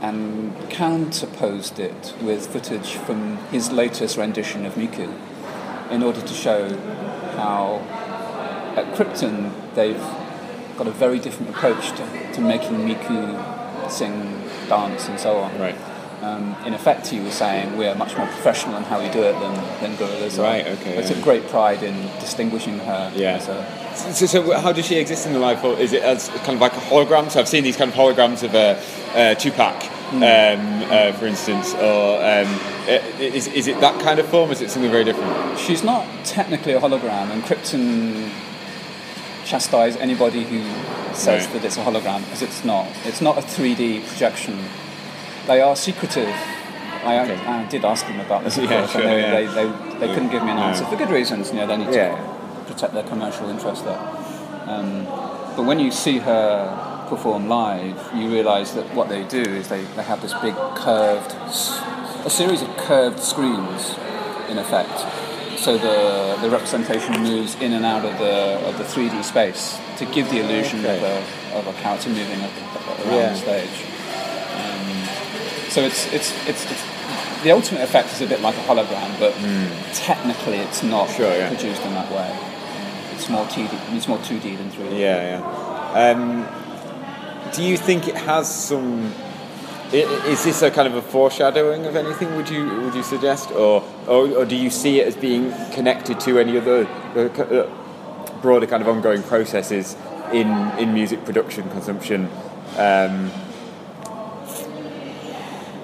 and 0.00 0.70
counterposed 0.70 1.78
it 1.78 2.14
with 2.22 2.46
footage 2.46 2.94
from 2.94 3.36
his 3.48 3.70
latest 3.70 4.16
rendition 4.16 4.64
of 4.64 4.74
Miku 4.74 5.14
in 5.90 6.02
order 6.02 6.20
to 6.20 6.34
show 6.34 6.74
how 7.36 7.76
at 8.76 8.94
Crypton 8.94 9.52
they've 9.74 10.00
got 10.78 10.86
a 10.86 10.92
very 10.92 11.18
different 11.18 11.50
approach 11.50 11.90
to, 11.90 12.32
to 12.32 12.40
making 12.40 12.88
Miku 12.88 13.90
sing, 13.90 14.48
dance, 14.68 15.08
and 15.08 15.20
so 15.20 15.36
on. 15.36 15.58
Right. 15.58 15.76
Um, 16.22 16.54
in 16.66 16.74
effect, 16.74 17.06
he 17.06 17.18
was 17.18 17.32
saying 17.34 17.76
we 17.78 17.86
are 17.86 17.94
much 17.94 18.14
more 18.16 18.26
professional 18.26 18.76
in 18.76 18.82
how 18.84 19.00
we 19.00 19.08
do 19.08 19.22
it 19.22 19.32
than, 19.40 19.54
than 19.80 19.96
Gorillaz 19.96 20.38
are. 20.38 20.42
Right, 20.42 20.66
okay, 20.66 20.98
It's 20.98 21.10
yeah. 21.10 21.16
a 21.16 21.22
great 21.22 21.48
pride 21.48 21.82
in 21.82 21.94
distinguishing 22.20 22.78
her 22.80 23.10
Yeah. 23.16 23.36
as 23.36 23.48
a 23.48 24.12
So, 24.14 24.26
so 24.26 24.58
how 24.60 24.72
does 24.72 24.84
she 24.86 24.96
exist 24.96 25.26
in 25.26 25.32
the 25.32 25.38
life? 25.38 25.64
Or 25.64 25.78
is 25.78 25.92
it 25.94 26.02
as 26.02 26.28
kind 26.44 26.50
of 26.56 26.60
like 26.60 26.74
a 26.74 26.80
hologram? 26.80 27.30
So 27.30 27.40
I've 27.40 27.48
seen 27.48 27.64
these 27.64 27.76
kind 27.78 27.90
of 27.90 27.96
holograms 27.96 28.42
of 28.42 28.54
a 28.54 28.78
uh, 29.14 29.34
Tupac, 29.36 29.82
um, 30.12 30.20
uh, 30.20 31.12
for 31.12 31.26
instance. 31.26 31.72
Or 31.74 32.16
um, 32.22 32.48
is, 33.18 33.48
is 33.48 33.66
it 33.66 33.80
that 33.80 33.98
kind 34.02 34.18
of 34.20 34.26
form? 34.28 34.50
Is 34.50 34.60
it 34.60 34.70
something 34.70 34.90
very 34.90 35.04
different? 35.04 35.58
She's 35.58 35.82
not 35.82 36.06
technically 36.24 36.74
a 36.74 36.80
hologram, 36.80 37.30
and 37.30 37.42
Crypton 37.44 38.30
chastise 39.46 39.96
anybody 39.96 40.44
who 40.44 40.62
says 41.14 41.44
Right. 41.46 41.54
that 41.54 41.64
it's 41.64 41.76
a 41.76 41.80
hologram 41.82 42.22
because 42.24 42.42
it's 42.42 42.62
not. 42.64 42.86
It's 43.04 43.20
not 43.22 43.38
a 43.38 43.40
3D 43.40 44.06
projection. 44.06 44.58
They 45.50 45.60
are 45.62 45.74
secretive. 45.74 46.28
I, 47.02 47.18
Okay. 47.24 47.34
I 47.44 47.64
did 47.68 47.84
ask 47.84 48.06
them 48.06 48.20
about 48.20 48.44
this, 48.44 48.56
Yeah, 48.56 48.86
sure, 48.86 49.00
and 49.02 49.10
they, 49.10 49.20
yeah. 49.20 49.30
they, 49.34 49.46
they, 49.46 50.06
they 50.06 50.14
couldn't 50.14 50.30
give 50.30 50.44
me 50.44 50.50
an 50.52 50.58
answer 50.58 50.84
for 50.84 50.94
good 50.94 51.10
reasons. 51.10 51.50
You 51.50 51.56
know, 51.56 51.66
they 51.66 51.76
need 51.76 51.92
Yeah. 51.92 52.14
to 52.14 52.72
protect 52.72 52.94
their 52.94 53.02
commercial 53.02 53.48
interest 53.48 53.84
there. 53.84 53.98
Um, 54.66 55.04
but 55.56 55.64
when 55.64 55.80
you 55.80 55.90
see 55.90 56.18
her 56.18 57.06
perform 57.08 57.48
live, 57.48 57.98
you 58.14 58.30
realise 58.30 58.70
that 58.78 58.94
what 58.94 59.08
they 59.08 59.24
do 59.24 59.40
is 59.42 59.66
they, 59.66 59.82
they 59.96 60.04
have 60.04 60.22
this 60.22 60.34
big 60.34 60.54
curved, 60.76 61.34
a 62.24 62.30
series 62.30 62.62
of 62.62 62.68
curved 62.76 63.18
screens, 63.18 63.96
in 64.48 64.56
effect. 64.58 64.96
So 65.58 65.76
the, 65.78 66.38
the 66.42 66.48
representation 66.48 67.24
moves 67.24 67.56
in 67.56 67.72
and 67.72 67.84
out 67.84 68.04
of 68.04 68.16
the, 68.20 68.60
of 68.68 68.78
the 68.78 68.84
3D 68.84 69.24
space 69.24 69.80
to 69.98 70.04
give 70.06 70.30
the 70.30 70.38
illusion 70.44 70.78
Okay. 70.86 70.96
of, 70.96 71.02
a, 71.02 71.58
of 71.58 71.66
a 71.66 71.72
character 71.82 72.08
moving 72.08 72.38
around 72.40 73.32
the 73.32 73.34
stage. 73.34 73.89
So 75.70 75.82
it's, 75.82 76.12
it's, 76.12 76.32
it's, 76.48 76.70
it's, 76.70 76.82
the 77.44 77.52
ultimate 77.52 77.82
effect 77.82 78.12
is 78.12 78.20
a 78.20 78.26
bit 78.26 78.40
like 78.40 78.56
a 78.56 78.62
hologram, 78.62 79.18
but 79.20 79.32
technically 79.94 80.58
it's 80.58 80.82
not. 80.82 81.08
Sure, 81.10 81.30
yeah. 81.30 81.48
produced 81.48 81.82
in 81.82 81.94
that 81.94 82.10
way. 82.10 82.36
It's 83.14 83.28
more 83.28 83.44
2D, 83.46 83.96
it's 83.96 84.08
more 84.08 84.18
2D 84.18 84.58
than 84.58 84.70
3D. 84.70 84.98
Yeah, 84.98 85.38
yeah. 85.38 86.10
Um, 86.10 86.46
do 87.52 87.62
you 87.62 87.76
think 87.76 88.08
it 88.08 88.16
has 88.16 88.52
some? 88.52 89.12
Is 89.92 90.44
this 90.44 90.62
a 90.62 90.70
kind 90.70 90.86
of 90.86 90.94
a 90.94 91.02
foreshadowing 91.02 91.86
of 91.86 91.96
anything? 91.96 92.36
Would 92.36 92.48
you 92.48 92.64
would 92.82 92.94
you 92.94 93.02
suggest, 93.02 93.50
or 93.50 93.82
or, 94.06 94.28
or 94.28 94.44
do 94.44 94.54
you 94.54 94.70
see 94.70 95.00
it 95.00 95.06
as 95.08 95.16
being 95.16 95.52
connected 95.72 96.20
to 96.20 96.38
any 96.38 96.56
other 96.56 96.86
uh, 97.16 97.42
uh, 97.42 98.40
broader 98.40 98.66
kind 98.66 98.82
of 98.82 98.88
ongoing 98.88 99.22
processes 99.22 99.96
in 100.32 100.48
in 100.78 100.94
music 100.94 101.24
production 101.24 101.68
consumption? 101.70 102.28
Um, 102.76 103.30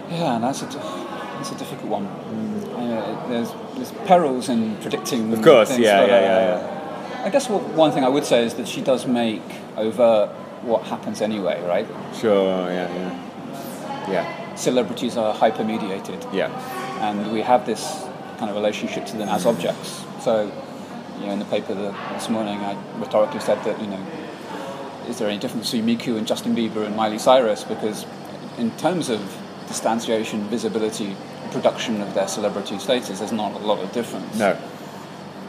Yeah, 0.09 0.38
that's 0.40 0.62
a, 0.62 0.66
that's 0.66 1.51
a 1.51 1.57
difficult 1.57 1.88
one. 1.88 2.07
Uh, 2.07 3.27
there's, 3.29 3.53
there's 3.75 3.92
perils 4.07 4.49
in 4.49 4.77
predicting. 4.77 5.33
Of 5.33 5.42
course, 5.42 5.69
things, 5.71 5.81
yeah, 5.81 6.01
but, 6.01 6.09
yeah, 6.09 6.16
uh, 6.16 6.21
yeah, 6.21 7.23
I 7.25 7.31
guess 7.31 7.49
what, 7.49 7.62
one 7.75 7.90
thing 7.92 8.05
I 8.05 8.09
would 8.09 8.25
say 8.25 8.45
is 8.45 8.55
that 8.55 8.69
she 8.69 8.81
does 8.83 9.07
make 9.07 9.42
overt 9.77 10.31
what 10.62 10.83
happens 10.85 11.21
anyway, 11.21 11.61
right? 11.66 11.87
sure, 12.14 12.71
yeah, 12.71 12.88
yeah, 12.95 14.11
yeah, 14.11 14.55
Celebrities 14.55 15.16
are 15.16 15.35
hyper-mediated, 15.35 16.25
yeah, 16.33 16.51
and 17.01 17.33
we 17.33 17.42
have 17.42 17.66
this 17.66 18.05
kind 18.38 18.51
of 18.51 18.57
relationship 18.57 19.07
to 19.07 19.16
them 19.16 19.29
as 19.29 19.45
objects. 19.47 20.05
So, 20.21 20.51
you 21.19 21.27
know, 21.27 21.33
in 21.33 21.38
the 21.38 21.45
paper 21.47 21.75
the, 21.75 21.95
this 22.12 22.29
morning, 22.29 22.59
I 22.61 22.77
rhetorically 22.99 23.40
said 23.40 23.62
that, 23.64 23.81
you 23.81 23.87
know, 23.87 24.07
is 25.09 25.19
there 25.19 25.29
any 25.29 25.38
difference 25.38 25.71
between 25.71 25.99
Miku 25.99 26.16
and 26.19 26.27
Justin 26.27 26.55
Bieber 26.55 26.85
and 26.85 26.97
Miley 26.97 27.19
Cyrus? 27.19 27.64
Because 27.64 28.07
in 28.59 28.71
terms 28.77 29.09
of 29.09 29.21
distantiation, 29.68 30.40
visibility, 30.48 31.16
production 31.50 32.00
of 32.00 32.14
their 32.14 32.29
celebrity 32.29 32.79
status, 32.79 33.18
there's 33.18 33.33
not 33.33 33.52
a 33.52 33.59
lot 33.59 33.79
of 33.81 33.92
difference. 33.92 34.37
no, 34.38 34.57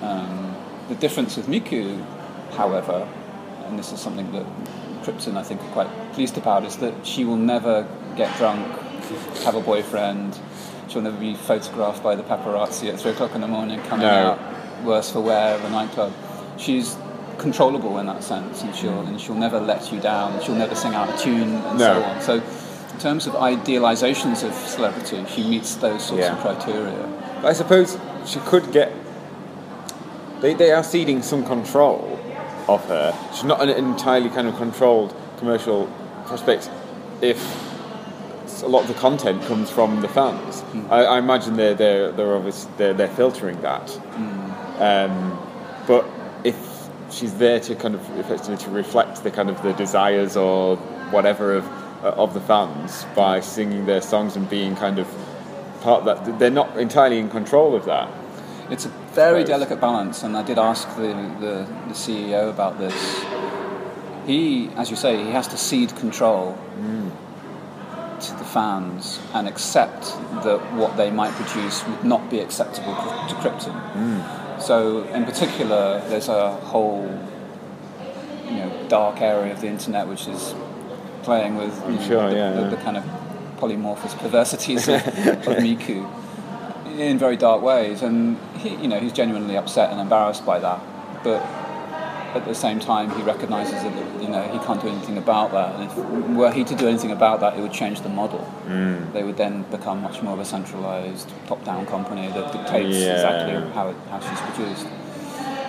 Um, 0.02 0.56
the 0.90 0.96
difference 0.96 1.36
with 1.38 1.48
Miku, 1.48 2.04
however, 2.56 3.08
and 3.66 3.78
this 3.80 3.92
is 3.92 4.00
something 4.00 4.32
that 4.32 4.46
Crypton 5.04 5.36
I 5.38 5.44
think 5.44 5.62
are 5.62 5.72
quite 5.72 5.90
pleased 6.14 6.38
about, 6.38 6.64
is 6.66 6.78
that 6.78 6.94
she 7.06 7.26
will 7.26 7.36
never 7.38 7.88
get 8.16 8.36
drunk, 8.38 8.66
have 9.44 9.56
a 9.56 9.62
boyfriend. 9.62 10.38
She'll 10.88 11.02
never 11.02 11.18
be 11.18 11.34
photographed 11.36 12.02
by 12.04 12.16
the 12.16 12.24
paparazzi 12.24 12.90
at 12.94 13.00
three 13.00 13.12
o'clock 13.12 13.36
in 13.36 13.42
the 13.42 13.48
morning, 13.48 13.82
coming 13.84 14.08
No. 14.08 14.14
out 14.14 14.40
worse 14.84 15.10
for 15.12 15.20
wear 15.22 15.56
of 15.56 15.64
a 15.66 15.70
nightclub. 15.70 16.14
She's 16.58 16.96
controllable 17.38 17.98
in 18.00 18.06
that 18.08 18.24
sense, 18.24 18.62
and 18.64 18.76
she'll 18.76 19.02
and 19.02 19.20
she'll 19.20 19.36
never 19.36 19.60
let 19.60 19.92
you 19.92 20.00
down. 20.00 20.42
She'll 20.44 20.56
never 20.56 20.76
sing 20.76 20.94
out 20.94 21.10
a 21.14 21.18
tune, 21.18 21.56
and 21.56 21.80
so 21.80 22.04
on. 22.04 22.22
So, 22.22 22.42
terms 23.00 23.28
of 23.28 23.34
idealizations 23.34 24.44
of 24.48 24.54
celebrity, 24.54 25.24
she 25.34 25.44
meets 25.48 25.76
those 25.76 26.06
sorts 26.06 26.24
Yeah. 26.24 26.34
of 26.36 26.40
criteria. 26.42 27.08
I 27.44 27.54
suppose 27.54 27.98
she 28.26 28.40
could 28.40 28.72
get. 28.72 28.92
They, 30.42 30.54
they 30.54 30.72
are 30.72 30.84
ceding 30.84 31.22
some 31.22 31.46
control 31.46 32.20
of 32.68 32.84
her. 32.88 33.18
She's 33.34 33.44
not 33.44 33.62
an 33.62 33.70
entirely 33.70 34.30
kind 34.30 34.48
of 34.48 34.56
controlled 34.58 35.16
commercial 35.38 35.88
prospect 36.26 36.70
if 37.22 37.40
a 38.64 38.68
lot 38.68 38.82
of 38.82 38.88
the 38.88 38.94
content 38.96 39.42
comes 39.44 39.70
from 39.70 40.02
the 40.02 40.08
fans. 40.08 40.64
I, 40.90 41.04
I 41.04 41.18
imagine 41.20 41.56
they're 41.58 41.74
they're 41.76 42.12
they're 42.12 42.36
obviously 42.36 42.72
they're, 42.78 42.94
they're 42.94 43.08
filtering 43.08 43.62
that. 43.62 43.90
Um, 44.80 45.40
but 45.88 46.06
if 46.44 46.56
she's 47.12 47.34
there 47.36 47.60
to 47.62 47.76
kind 47.76 47.96
of 47.96 48.02
effectively 48.20 48.58
to 48.58 48.70
reflect 48.70 49.24
the 49.24 49.32
kind 49.32 49.50
of 49.50 49.62
the 49.64 49.74
desires 49.74 50.36
or 50.36 50.76
whatever 51.12 51.54
of 51.56 51.66
uh, 52.04 52.10
of 52.10 52.34
the 52.34 52.42
fans 52.42 53.06
by 53.16 53.40
singing 53.40 53.86
their 53.86 54.02
songs 54.02 54.36
and 54.36 54.50
being 54.50 54.76
kind 54.76 55.00
of 55.00 55.08
part 55.82 56.08
of 56.08 56.26
that, 56.26 56.40
they're 56.40 56.50
not 56.50 56.78
entirely 56.78 57.20
in 57.20 57.30
control 57.30 57.76
of 57.76 57.86
that. 57.86 58.10
It's 58.70 58.86
a 58.86 58.90
very 59.14 59.44
delicate 59.44 59.80
balance, 59.80 60.24
and 60.24 60.36
I 60.36 60.44
did 60.44 60.58
ask 60.58 60.88
the, 60.96 61.14
the, 61.40 61.68
the 61.88 61.94
CEO 61.94 62.50
about 62.50 62.78
this. 62.78 63.24
He, 64.26 64.70
as 64.76 64.90
you 64.90 64.98
say, 64.98 65.24
he 65.24 65.32
has 65.32 65.48
to 65.48 65.58
cede 65.58 65.96
control 65.96 66.58
to 68.20 68.34
the 68.34 68.44
fans 68.44 69.20
and 69.34 69.48
accept 69.48 70.02
that 70.44 70.60
what 70.74 70.98
they 70.98 71.12
might 71.12 71.32
produce 71.34 71.86
would 71.88 72.04
not 72.04 72.30
be 72.30 72.40
acceptable 72.40 72.96
to 72.96 73.36
Crypton. 73.36 74.62
So, 74.62 75.04
in 75.04 75.24
particular, 75.24 76.02
there's 76.10 76.28
a 76.28 76.52
whole 76.52 77.08
you 78.46 78.58
know 78.58 78.86
dark 78.88 79.22
area 79.22 79.54
of 79.54 79.62
the 79.62 79.68
internet 79.68 80.08
which 80.08 80.28
is 80.28 80.56
playing 81.28 81.58
with 81.58 81.76
know, 81.86 82.02
sure, 82.08 82.30
the, 82.30 82.36
yeah, 82.36 82.52
the, 82.52 82.62
yeah. 82.62 82.70
the 82.70 82.78
kind 82.78 82.96
of 82.96 83.04
polymorphous 83.60 84.18
perversities 84.18 84.88
of, 84.88 84.96
of 84.96 85.58
Miku 85.66 86.00
in 86.98 87.18
very 87.20 87.36
dark 87.36 87.62
ways, 87.62 88.02
and 88.02 88.38
he, 88.62 88.70
you 88.84 88.88
know, 88.88 89.00
he's 89.00 89.12
genuinely 89.12 89.58
upset 89.58 89.92
and 89.92 90.00
embarrassed 90.00 90.46
by 90.46 90.58
that. 90.60 90.80
But 91.24 91.42
at 92.38 92.46
the 92.46 92.56
same 92.56 92.80
time, 92.80 93.12
he 93.12 93.22
recognises 93.24 93.80
that 93.84 94.22
you 94.22 94.30
know 94.30 94.42
he 94.54 94.60
can't 94.66 94.82
do 94.82 94.88
anything 94.88 95.18
about 95.18 95.52
that. 95.52 95.76
And 95.76 95.84
if 95.90 95.94
were 96.40 96.52
he 96.52 96.64
to 96.64 96.76
do 96.76 96.88
anything 96.88 97.12
about 97.12 97.42
that, 97.42 97.58
it 97.58 97.62
would 97.62 97.74
change 97.74 98.02
the 98.02 98.10
model. 98.22 98.44
Mm. 98.66 99.12
They 99.14 99.24
would 99.24 99.38
then 99.38 99.64
become 99.64 100.02
much 100.02 100.22
more 100.22 100.34
of 100.34 100.40
a 100.40 100.46
centralised, 100.46 101.30
top-down 101.48 101.86
company 101.88 102.28
that 102.28 102.54
dictates 102.54 102.96
Yeah. 102.96 103.16
exactly 103.16 103.54
how, 103.74 103.90
it, 103.90 103.98
how 104.10 104.20
she's 104.28 104.42
produced. 104.48 104.88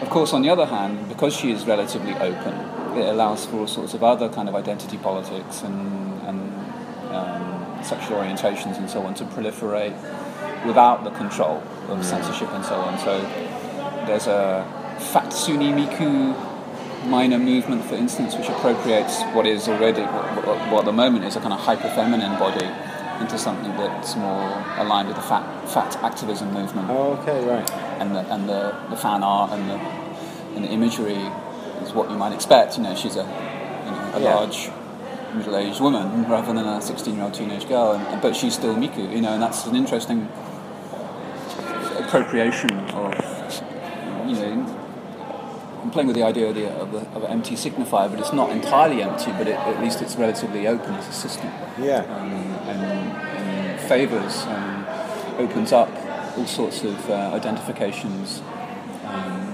Of 0.02 0.10
course, 0.10 0.32
on 0.32 0.42
the 0.42 0.50
other 0.50 0.66
hand, 0.66 1.08
because 1.08 1.34
she 1.34 1.50
is 1.50 1.66
relatively 1.66 2.14
open, 2.14 2.54
it 2.96 3.08
allows 3.08 3.46
for 3.46 3.60
all 3.60 3.66
sorts 3.66 3.94
of 3.94 4.02
other 4.02 4.28
kind 4.28 4.48
of 4.48 4.54
identity 4.54 4.98
politics 4.98 5.62
and, 5.62 6.20
and 6.22 6.40
um, 7.14 7.84
sexual 7.84 8.18
orientations 8.18 8.78
and 8.78 8.88
so 8.88 9.02
on 9.02 9.14
to 9.14 9.24
proliferate 9.24 9.96
without 10.66 11.04
the 11.04 11.10
control 11.10 11.62
of 11.88 12.04
censorship 12.04 12.50
and 12.52 12.64
so 12.64 12.74
on. 12.74 12.98
So 12.98 13.20
there's 14.06 14.26
a 14.26 14.66
Fatsuni 14.98 15.72
Miku 15.72 16.34
minor 17.06 17.38
movement, 17.38 17.84
for 17.84 17.94
instance, 17.94 18.34
which 18.34 18.48
appropriates 18.48 19.22
what 19.34 19.46
is 19.46 19.68
already, 19.68 20.02
what, 20.02 20.46
what, 20.46 20.72
what 20.72 20.78
at 20.80 20.84
the 20.86 20.92
moment 20.92 21.24
is 21.24 21.36
a 21.36 21.40
kind 21.40 21.52
of 21.52 21.60
hyper 21.60 21.88
feminine 21.90 22.38
body 22.38 22.66
into 23.20 23.38
something 23.38 23.72
that's 23.76 24.16
more 24.16 24.64
aligned 24.78 25.08
with 25.08 25.16
the 25.16 25.22
fat 25.22 25.68
fat 25.68 25.96
activism 26.02 26.52
movement. 26.52 26.88
Oh, 26.90 27.16
okay, 27.22 27.44
right. 27.46 27.70
And 28.00 28.14
the 28.14 28.20
and 28.32 28.48
the, 28.48 28.76
the 28.90 28.96
fan 28.96 29.22
art 29.22 29.52
and 29.52 29.68
the 29.68 29.74
and 30.54 30.64
the 30.64 30.68
imagery 30.68 31.30
is 31.82 31.92
what 31.92 32.10
you 32.10 32.16
might 32.16 32.32
expect. 32.32 32.76
You 32.76 32.82
know, 32.84 32.94
she's 32.94 33.16
a 33.16 33.22
you 33.24 33.90
know 33.90 34.10
a 34.14 34.20
Yeah. 34.20 34.34
large 34.34 34.70
middle-aged 35.34 35.80
woman 35.80 36.24
rather 36.28 36.46
than 36.54 36.58
a 36.66 36.78
16-year-old 36.80 37.34
teenage 37.34 37.68
girl, 37.68 37.92
and, 37.92 38.22
but 38.22 38.34
she's 38.34 38.54
still 38.54 38.74
Miku. 38.74 39.12
You 39.14 39.20
know, 39.20 39.34
and 39.34 39.42
that's 39.42 39.66
an 39.66 39.76
interesting 39.76 40.28
appropriation 41.98 42.70
of 42.90 43.14
you 44.26 44.34
know. 44.36 44.74
I'm 45.82 45.92
playing 45.92 46.08
with 46.08 46.16
the 46.16 46.24
idea 46.24 46.48
of, 46.48 46.54
the, 46.56 46.68
of, 46.74 46.90
the, 46.92 46.98
of 47.16 47.22
an 47.22 47.30
empty 47.30 47.54
signifier, 47.54 48.10
but 48.10 48.18
it's 48.18 48.32
not 48.32 48.50
entirely 48.50 49.00
empty. 49.00 49.30
But 49.32 49.46
it, 49.46 49.54
at 49.54 49.80
least 49.80 50.02
it's 50.02 50.16
relatively 50.16 50.66
open 50.66 50.92
as 50.94 51.08
a 51.08 51.12
system 51.12 51.46
Yeah. 51.80 52.00
um, 52.00 52.32
and, 52.68 52.82
and 53.38 53.80
favours 53.80 54.42
um, 54.46 54.84
opens 55.38 55.72
up 55.72 55.88
all 56.36 56.46
sorts 56.46 56.82
of 56.82 57.08
uh, 57.08 57.30
identifications 57.32 58.42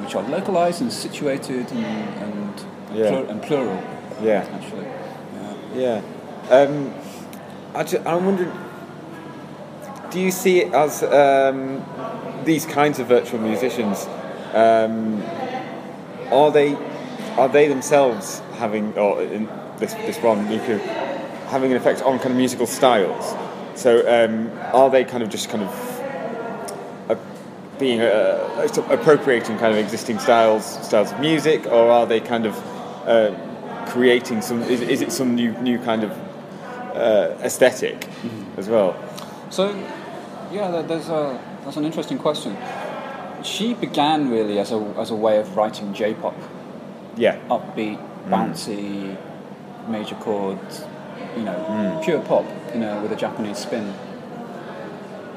which 0.04 0.14
are 0.14 0.22
localised 0.28 0.80
and 0.82 0.92
situated 0.92 1.70
and, 1.72 1.84
and, 2.22 2.64
Yeah. 2.94 3.08
plur- 3.10 3.26
and 3.30 3.42
plural, 3.42 3.78
Yeah. 4.22 4.44
actually. 4.54 4.86
Yeah. 5.76 6.00
Yeah. 6.50 6.56
Um, 6.56 6.92
I 7.74 7.82
ju- 7.84 8.02
I'm 8.06 8.26
wondering, 8.26 8.52
do 10.10 10.20
you 10.20 10.30
see 10.30 10.60
it 10.60 10.72
as 10.74 11.02
um, 11.02 11.82
these 12.44 12.66
kinds 12.66 12.98
of 12.98 13.06
virtual 13.06 13.40
musicians? 13.40 14.06
Um, 14.54 15.22
are 16.30 16.50
they 16.50 16.76
are 17.36 17.48
they 17.48 17.66
themselves 17.66 18.40
having, 18.58 18.96
or 18.96 19.20
in 19.22 19.48
this 19.78 19.94
this 20.06 20.18
one, 20.22 20.46
Miku, 20.46 20.78
having 21.48 21.72
an 21.72 21.76
effect 21.76 22.02
on 22.02 22.18
kind 22.18 22.30
of 22.30 22.36
musical 22.36 22.66
styles? 22.66 23.34
So 23.74 23.98
um, 24.06 24.50
are 24.72 24.88
they 24.90 25.02
kind 25.04 25.22
of 25.24 25.30
just 25.30 25.48
kind 25.48 25.64
of 25.64 25.70
being 27.84 28.00
uh, 28.00 28.66
appropriating 28.90 29.58
kind 29.58 29.72
of 29.74 29.78
existing 29.86 30.18
styles 30.18 30.64
styles 30.88 31.12
of 31.12 31.20
music, 31.20 31.60
or 31.66 31.90
are 31.96 32.06
they 32.06 32.20
kind 32.20 32.46
of 32.46 32.54
uh, 33.06 33.30
creating 33.92 34.40
some? 34.42 34.62
Is, 34.62 34.80
is 34.80 35.00
it 35.02 35.12
some 35.12 35.34
new 35.34 35.52
new 35.68 35.78
kind 35.90 36.02
of 36.04 36.10
uh, 36.96 37.46
esthetic 37.48 38.08
as 38.56 38.66
well? 38.68 38.90
So, 39.50 39.64
yeah, 40.50 40.70
there- 40.72 40.82
there's 40.90 41.10
a 41.10 41.38
that's 41.64 41.76
an 41.76 41.84
interesting 41.84 42.18
question. 42.18 42.56
She 43.42 43.74
began 43.74 44.30
really 44.30 44.58
as 44.58 44.72
a 44.72 44.78
as 45.02 45.10
a 45.10 45.14
way 45.26 45.38
of 45.42 45.46
writing 45.56 45.92
J-pop, 45.92 46.34
Yeah, 47.16 47.36
upbeat, 47.50 47.98
bouncy, 48.30 49.16
major 49.88 50.16
chords, 50.24 50.74
you 51.36 51.42
know, 51.44 52.00
pure 52.04 52.20
pop, 52.30 52.44
you 52.72 52.80
know, 52.80 53.02
with 53.02 53.12
a 53.12 53.16
Japanese 53.26 53.58
spin. 53.58 53.92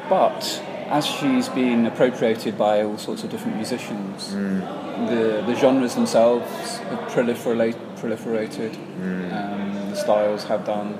But 0.09 0.61
as 0.89 1.05
she's 1.05 1.49
been 1.49 1.85
appropriated 1.85 2.57
by 2.57 2.83
all 2.83 2.97
sorts 2.97 3.23
of 3.23 3.29
different 3.29 3.57
musicians, 3.57 4.33
mm. 4.33 5.09
the, 5.09 5.43
the 5.45 5.55
genres 5.55 5.95
themselves 5.95 6.77
have 6.77 6.99
proliferate, 7.11 7.75
proliferated, 7.97 8.75
mm. 8.99 9.33
um, 9.33 9.89
the 9.91 9.95
styles 9.95 10.45
have 10.45 10.65
done. 10.65 10.97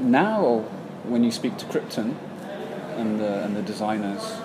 Now, 0.00 0.60
when 1.04 1.24
you 1.24 1.30
speak 1.30 1.56
to 1.58 1.66
Crypton 1.66 2.14
and 2.96 3.20
the, 3.20 3.44
and 3.44 3.56
the 3.56 3.62
designers, 3.62 4.38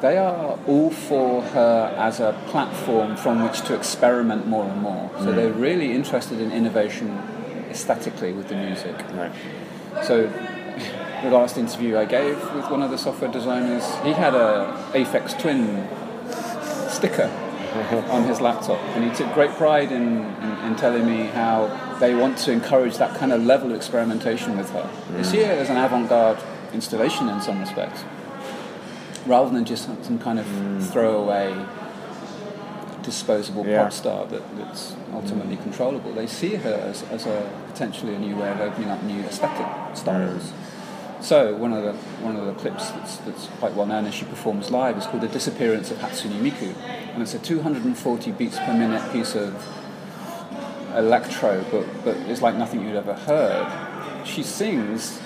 they 0.00 0.16
are 0.16 0.58
all 0.66 0.90
for 0.90 1.42
her 1.42 1.94
as 1.98 2.20
a 2.20 2.32
platform 2.48 3.16
from 3.16 3.42
which 3.42 3.60
to 3.62 3.74
experiment 3.74 4.46
more 4.46 4.64
and 4.64 4.80
more. 4.80 5.10
So 5.18 5.26
mm. 5.26 5.34
they're 5.34 5.52
really 5.52 5.92
interested 5.92 6.40
in 6.40 6.50
innovation 6.52 7.18
aesthetically 7.70 8.32
with 8.32 8.48
the 8.48 8.56
music. 8.56 8.96
right. 9.14 9.32
So, 10.02 10.32
the 11.22 11.30
last 11.30 11.56
interview 11.58 11.96
I 11.96 12.04
gave 12.04 12.36
with 12.54 12.70
one 12.70 12.82
of 12.82 12.90
the 12.90 12.98
software 12.98 13.30
designers, 13.30 13.84
he 14.04 14.12
had 14.12 14.34
a 14.34 14.90
Aphex 14.92 15.38
Twin 15.38 15.88
sticker 16.90 17.30
on 18.10 18.24
his 18.24 18.40
laptop, 18.40 18.80
and 18.96 19.04
he 19.04 19.14
took 19.16 19.32
great 19.34 19.50
pride 19.52 19.92
in, 19.92 20.24
in, 20.24 20.58
in 20.66 20.76
telling 20.76 21.06
me 21.06 21.24
how 21.26 21.96
they 22.00 22.14
want 22.14 22.38
to 22.38 22.52
encourage 22.52 22.96
that 22.96 23.16
kind 23.16 23.32
of 23.32 23.44
level 23.44 23.70
of 23.70 23.76
experimentation 23.76 24.56
with 24.56 24.70
her. 24.70 24.90
They 25.10 25.20
mm. 25.20 25.24
see 25.24 25.38
it 25.38 25.50
as 25.50 25.70
an 25.70 25.76
avant-garde 25.76 26.38
installation 26.72 27.28
in 27.28 27.40
some 27.40 27.60
respects, 27.60 28.04
rather 29.26 29.50
than 29.50 29.64
just 29.64 29.84
some 30.04 30.18
kind 30.18 30.38
of 30.38 30.46
mm. 30.46 30.82
throwaway 30.82 31.54
disposable 33.02 33.66
Yeah. 33.66 33.84
pop 33.84 33.92
star 33.92 34.26
that, 34.26 34.56
that's 34.58 34.94
ultimately 35.12 35.56
mm. 35.56 35.62
controllable. 35.62 36.12
They 36.12 36.26
see 36.26 36.56
her 36.56 36.74
as, 36.74 37.02
as 37.04 37.26
a 37.26 37.50
potentially 37.68 38.14
a 38.14 38.18
new 38.18 38.36
way 38.36 38.50
of 38.50 38.60
opening 38.60 38.90
up 38.90 39.02
new 39.02 39.20
aesthetic 39.22 39.96
styles. 39.96 40.52
So 41.20 41.54
one 41.54 41.72
of 41.72 41.82
the 41.84 41.92
one 42.24 42.36
of 42.36 42.46
the 42.46 42.54
clips 42.54 42.90
that's, 42.90 43.16
that's 43.18 43.46
quite 43.58 43.74
well 43.74 43.86
known 43.86 44.06
as 44.06 44.14
she 44.14 44.24
performs 44.24 44.70
live 44.70 44.96
is 44.96 45.06
called 45.06 45.22
"The 45.22 45.28
Disappearance 45.28 45.90
of 45.90 45.98
Hatsune 45.98 46.40
Miku," 46.40 46.74
and 47.12 47.22
it's 47.22 47.34
a 47.34 47.38
240 47.38 48.32
beats 48.32 48.58
per 48.58 48.72
minute 48.72 49.12
piece 49.12 49.34
of 49.34 49.54
electro, 50.96 51.64
but 51.70 51.86
but 52.04 52.16
it's 52.28 52.42
like 52.42 52.56
nothing 52.56 52.82
you'd 52.84 52.96
ever 52.96 53.14
heard. 53.14 54.26
She 54.26 54.42
sings. 54.42 55.20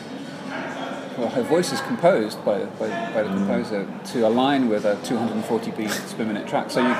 Well, 1.16 1.28
her 1.28 1.44
voice 1.44 1.72
is 1.72 1.80
composed 1.82 2.44
by, 2.44 2.64
by, 2.64 2.88
by 2.88 3.22
the 3.22 3.28
mm. 3.28 3.36
composer 3.36 3.88
to 4.06 4.26
align 4.26 4.68
with 4.68 4.84
a 4.84 4.96
240 5.04 5.70
beats 5.70 6.12
per 6.12 6.24
minute 6.24 6.48
track. 6.48 6.72
So 6.72 6.80
you, 6.80 6.92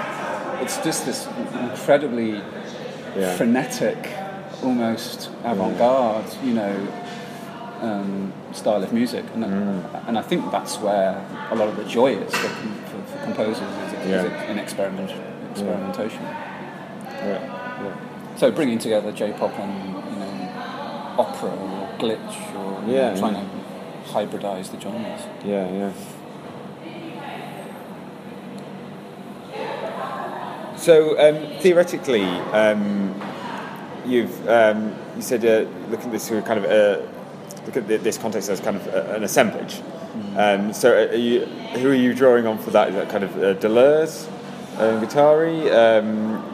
it's 0.62 0.76
just 0.84 1.04
this 1.04 1.26
incredibly 1.60 2.40
Yeah. 3.16 3.36
frenetic, 3.36 4.10
almost 4.62 5.30
avant-garde, 5.44 6.26
you 6.44 6.54
know, 6.54 6.74
um, 7.84 8.32
style 8.52 8.82
of 8.82 8.92
music, 8.92 9.24
and 9.34 9.44
and 10.08 10.18
I 10.18 10.22
think 10.22 10.50
that's 10.50 10.78
where 10.78 11.12
a 11.50 11.54
lot 11.54 11.68
of 11.68 11.76
the 11.76 11.84
joy 11.84 12.14
is 12.16 12.34
for, 12.34 12.48
for, 12.48 13.02
for 13.10 13.24
composers 13.24 13.62
is, 13.62 13.92
is 13.92 14.10
Yeah. 14.10 14.50
in 14.50 14.58
experiment, 14.58 15.10
experimentation. 15.50 16.22
Yeah. 16.22 17.82
yeah. 17.82 17.96
So 18.36 18.50
bringing 18.50 18.78
together 18.78 19.12
J-pop 19.12 19.58
and 19.58 19.74
you 20.12 20.18
know 20.20 20.50
opera 21.18 21.50
or 21.50 21.88
glitch 21.98 22.54
or 22.56 22.82
you 22.88 22.96
know, 22.96 23.16
trying 23.16 23.34
to 23.34 23.46
hybridize 24.12 24.70
the 24.70 24.80
genres. 24.80 25.22
Yeah, 25.44 25.70
yeah. 25.70 25.92
So 30.76 31.18
um, 31.18 31.60
theoretically, 31.60 32.24
um, 32.52 33.14
you've 34.04 34.48
um, 34.48 34.94
you 35.16 35.22
said 35.22 35.44
uh, 35.44 35.68
look 35.90 36.00
at 36.00 36.10
this 36.12 36.28
through 36.28 36.42
kind 36.42 36.62
of 36.62 36.70
uh, 36.70 37.00
look 37.66 37.76
at 37.76 37.86
this 37.88 38.18
context 38.18 38.48
as 38.48 38.60
kind 38.60 38.76
of 38.76 38.86
uh, 38.88 39.14
an 39.14 39.24
assemblage. 39.24 39.80
Um, 40.36 40.72
so 40.72 40.92
uh, 40.92 41.12
are 41.12 41.14
you, 41.14 41.44
who 41.46 41.90
are 41.90 41.94
you 41.94 42.14
drawing 42.14 42.46
on 42.46 42.58
for 42.58 42.70
that? 42.70 42.88
Is 42.88 42.94
that 42.94 43.08
kind 43.08 43.24
of 43.24 43.36
uh, 43.36 43.54
Deleuze, 43.54 44.28
um, 44.78 45.04
Guattari, 45.04 45.70
um, 45.72 46.44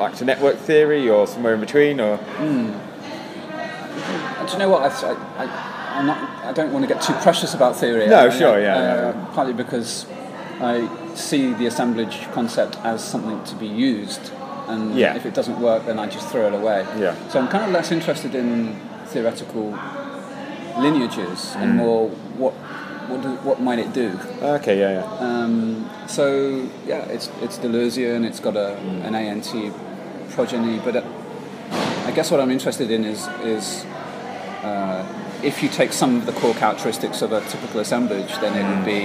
actor 0.00 0.24
network 0.24 0.56
theory, 0.56 1.08
or 1.08 1.26
somewhere 1.26 1.54
in 1.54 1.60
between? 1.60 2.00
Or 2.00 2.14
Uh, 2.14 4.46
Do 4.46 4.52
you 4.52 4.58
know 4.58 4.68
what? 4.70 4.82
I, 4.82 5.44
I, 5.44 5.98
I'm 5.98 6.06
not, 6.06 6.44
I 6.44 6.52
don't 6.52 6.72
want 6.72 6.86
to 6.86 6.92
get 6.92 7.02
too 7.02 7.12
precious 7.14 7.54
about 7.54 7.76
theory. 7.76 8.06
No, 8.06 8.26
I- 8.26 8.30
sure, 8.30 8.60
yeah, 8.60 8.76
uh, 8.76 9.12
yeah. 9.14 9.26
Partly 9.34 9.54
because 9.54 10.06
I 10.60 10.88
see 11.14 11.52
the 11.54 11.66
assemblage 11.66 12.22
concept 12.32 12.76
as 12.84 13.02
something 13.02 13.42
to 13.44 13.54
be 13.56 13.66
used, 13.66 14.30
and 14.68 14.94
Yeah. 14.96 15.16
if 15.16 15.26
it 15.26 15.34
doesn't 15.34 15.60
work, 15.60 15.86
then 15.86 15.98
I 15.98 16.06
just 16.06 16.28
throw 16.28 16.46
it 16.46 16.54
away. 16.54 16.84
Yeah. 16.98 17.14
So 17.28 17.38
I'm 17.40 17.48
kind 17.48 17.64
of 17.64 17.70
less 17.70 17.90
interested 17.92 18.34
in 18.34 18.78
theoretical 19.06 19.76
lineages 20.78 21.54
Mm. 21.54 21.62
and 21.62 21.76
more 21.76 22.08
what 22.38 22.54
what, 23.08 23.22
do, 23.22 23.28
what 23.48 23.58
might 23.58 23.78
it 23.78 23.92
do. 23.94 24.18
okay, 24.42 24.78
yeah, 24.78 25.00
yeah, 25.00 25.26
Um, 25.26 25.88
so 26.06 26.68
yeah, 26.86 27.04
it's 27.14 27.30
it's 27.40 27.56
Deleuzian. 27.58 28.24
It's 28.26 28.38
got 28.40 28.54
a, 28.54 28.76
an 29.06 29.14
ANT 29.14 29.48
progeny, 30.34 30.78
but 30.84 30.94
uh, 30.96 31.02
I 32.06 32.10
guess 32.12 32.30
what 32.30 32.38
I'm 32.40 32.50
interested 32.50 32.90
in 32.90 33.04
is 33.04 33.26
is 33.42 33.86
uh, 34.62 35.06
if 35.42 35.62
you 35.62 35.68
take 35.70 35.92
some 35.94 36.16
of 36.18 36.26
the 36.26 36.32
core 36.32 36.54
characteristics 36.54 37.22
of 37.22 37.32
a 37.32 37.40
typical 37.48 37.80
assemblage, 37.80 38.32
then 38.42 38.52
it 38.60 38.66
would 38.76 38.84
be 38.84 39.02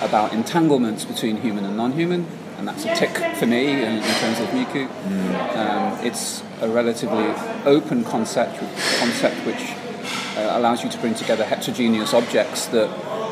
about 0.00 0.32
entanglements 0.32 1.04
between 1.04 1.36
human 1.36 1.64
and 1.66 1.76
non-human, 1.76 2.26
and 2.58 2.66
that's 2.66 2.84
a 2.86 2.94
tick 2.94 3.14
for 3.36 3.46
me 3.46 3.72
in, 3.72 3.98
in 3.98 4.14
terms 4.22 4.40
of 4.40 4.48
Miku. 4.56 4.88
Um, 5.56 6.06
it's 6.06 6.42
a 6.62 6.68
relatively 6.68 7.26
open 7.66 8.04
concept, 8.04 8.58
concept 9.00 9.36
which 9.46 9.74
uh, 10.36 10.58
allows 10.58 10.82
you 10.82 10.90
to 10.90 10.98
bring 10.98 11.14
together 11.14 11.44
heterogeneous 11.44 12.14
objects 12.14 12.66
that 12.66 12.88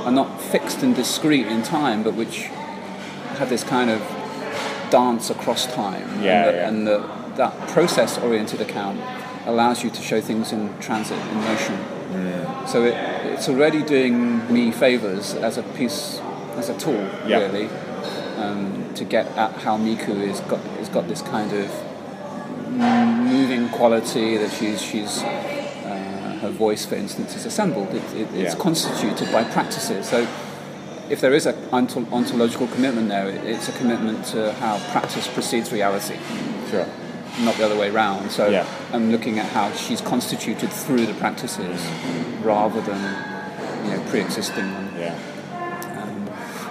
are 0.06 0.12
not 0.12 0.40
fixed 0.40 0.82
and 0.82 0.94
discrete 0.94 1.46
in 1.46 1.62
time, 1.62 2.02
but 2.02 2.14
which 2.14 2.44
have 3.38 3.48
this 3.48 3.64
kind 3.64 3.90
of 3.90 4.00
dance 4.90 5.30
across 5.30 5.66
time. 5.66 6.22
Yeah, 6.22 6.48
and, 6.48 6.48
the, 6.48 6.52
yeah. 6.52 6.68
and 6.68 6.86
the, 6.86 7.34
that 7.36 7.68
process-oriented 7.68 8.60
account 8.60 9.00
allows 9.46 9.82
you 9.82 9.90
to 9.90 10.00
show 10.02 10.20
things 10.20 10.52
in 10.52 10.76
transit, 10.80 11.18
in 11.18 11.36
motion. 11.36 11.78
So 12.66 12.84
it, 12.84 12.94
it's 13.24 13.48
already 13.48 13.82
doing 13.82 14.52
me 14.52 14.70
favors 14.70 15.34
as 15.34 15.56
a 15.58 15.62
piece, 15.62 16.20
as 16.56 16.68
a 16.68 16.76
tool, 16.78 17.08
Yeah. 17.26 17.38
really, 17.38 17.68
um, 18.36 18.92
to 18.94 19.04
get 19.04 19.26
at 19.36 19.52
how 19.62 19.78
Miku 19.78 20.20
is 20.20 20.40
got 20.40 20.60
has 20.78 20.88
got 20.88 21.08
this 21.08 21.22
kind 21.22 21.52
of 21.52 21.70
moving 22.70 23.68
quality 23.70 24.36
that 24.36 24.52
she's 24.52 24.82
she's 24.82 25.22
her 26.40 26.50
voice, 26.50 26.84
for 26.86 26.94
instance, 26.96 27.36
is 27.36 27.46
assembled. 27.46 27.88
It, 27.88 28.02
it, 28.14 28.28
it's 28.34 28.54
Yeah. 28.54 28.60
constituted 28.60 29.30
by 29.32 29.44
practices. 29.44 30.06
So 30.08 30.26
if 31.08 31.20
there 31.20 31.34
is 31.34 31.46
an 31.46 31.56
ontological 31.72 32.66
commitment 32.68 33.08
there, 33.08 33.28
it- 33.28 33.44
it's 33.44 33.68
a 33.68 33.72
commitment 33.72 34.24
to 34.26 34.52
how 34.54 34.78
practice 34.92 35.26
precedes 35.28 35.72
reality, 35.72 36.16
Sure. 36.70 36.86
not 37.40 37.56
the 37.56 37.64
other 37.64 37.76
way 37.76 37.90
round. 37.90 38.30
So 38.30 38.48
Yeah. 38.48 38.64
I'm 38.92 39.10
looking 39.12 39.38
at 39.38 39.46
how 39.46 39.70
she's 39.72 40.00
constituted 40.00 40.70
through 40.72 41.06
the 41.06 41.14
practices 41.14 41.80
mm. 41.80 42.44
rather 42.44 42.80
than 42.80 43.00
you 43.84 43.90
know 43.96 44.02
pre-existing 44.10 44.66
them. 44.72 44.84
Yeah. 44.84 44.89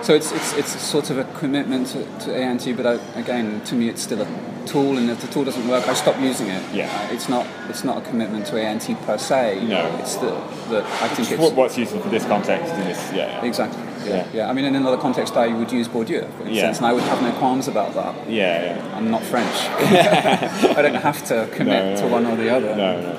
So 0.09 0.15
it's, 0.15 0.31
it's, 0.31 0.53
it's 0.53 0.81
sort 0.81 1.11
of 1.11 1.19
a 1.19 1.23
commitment 1.37 1.85
to, 1.89 2.03
to 2.21 2.35
ANT, 2.35 2.65
but 2.75 2.87
I, 2.87 2.93
again, 3.19 3.61
to 3.65 3.75
me, 3.75 3.89
it's 3.89 4.01
still 4.01 4.23
a 4.23 4.65
tool, 4.65 4.97
and 4.97 5.07
if 5.07 5.21
the 5.21 5.27
tool 5.27 5.43
doesn't 5.43 5.67
work, 5.67 5.87
I 5.87 5.93
stop 5.93 6.19
using 6.19 6.47
it. 6.47 6.63
Yeah. 6.73 6.89
Uh, 6.91 7.13
it's 7.13 7.29
not 7.29 7.45
it's 7.69 7.83
not 7.83 7.99
a 7.99 8.01
commitment 8.09 8.47
to 8.47 8.59
ANT 8.59 8.81
per 9.05 9.19
se. 9.19 9.63
No. 9.67 9.85
It's 9.97 10.15
that 10.15 10.33
that 10.71 10.83
I 11.03 11.09
think 11.09 11.29
it's 11.31 11.53
what's 11.53 11.77
useful 11.77 11.99
for 11.99 12.09
this 12.09 12.25
context 12.25 12.73
in 12.73 12.85
this? 12.85 13.13
Yeah. 13.13 13.45
exactly. 13.45 13.83
Yeah. 13.83 14.15
Yeah. 14.15 14.27
yeah. 14.33 14.49
I 14.49 14.53
mean, 14.53 14.65
in 14.65 14.75
another 14.75 14.97
context, 14.97 15.37
I 15.37 15.49
would 15.49 15.71
use 15.71 15.87
Bourdieu, 15.87 16.21
for 16.37 16.47
instance, 16.47 16.55
Yeah. 16.55 16.77
and 16.77 16.85
I 16.87 16.93
would 16.93 17.03
have 17.03 17.21
no 17.21 17.31
qualms 17.33 17.67
about 17.67 17.93
that. 17.93 18.27
Yeah. 18.27 18.77
yeah. 18.77 18.97
I'm 18.97 19.11
not 19.11 19.21
French. 19.21 19.53
I 20.75 20.81
don't 20.81 20.95
have 20.95 21.23
to 21.25 21.47
commit 21.53 21.85
No, 21.85 21.93
no. 21.93 22.01
to 22.01 22.07
one 22.07 22.25
or 22.25 22.35
the 22.35 22.49
other. 22.49 22.75
No, 22.75 22.99
no, 22.99 23.13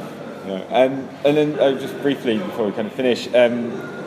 no. 0.48 0.66
Um, 0.70 1.08
and 1.24 1.36
then 1.36 1.56
uh, 1.56 1.78
just 1.78 1.96
briefly 2.02 2.38
before 2.38 2.66
we 2.66 2.72
kind 2.72 2.88
of 2.88 2.94
finish, 2.94 3.32
um, 3.32 3.99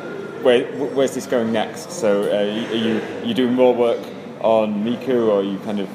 where 0.43 0.65
where's 0.95 1.13
this 1.15 1.25
going 1.25 1.51
next? 1.51 1.91
So 1.91 2.23
uh, 2.23 2.35
are 2.71 2.75
you 2.75 3.01
you 3.23 3.33
doing 3.33 3.53
more 3.53 3.73
work 3.73 3.99
on 4.41 4.83
Miku, 4.83 5.27
or 5.27 5.39
are 5.39 5.43
you 5.43 5.57
kind 5.59 5.79
of 5.79 5.89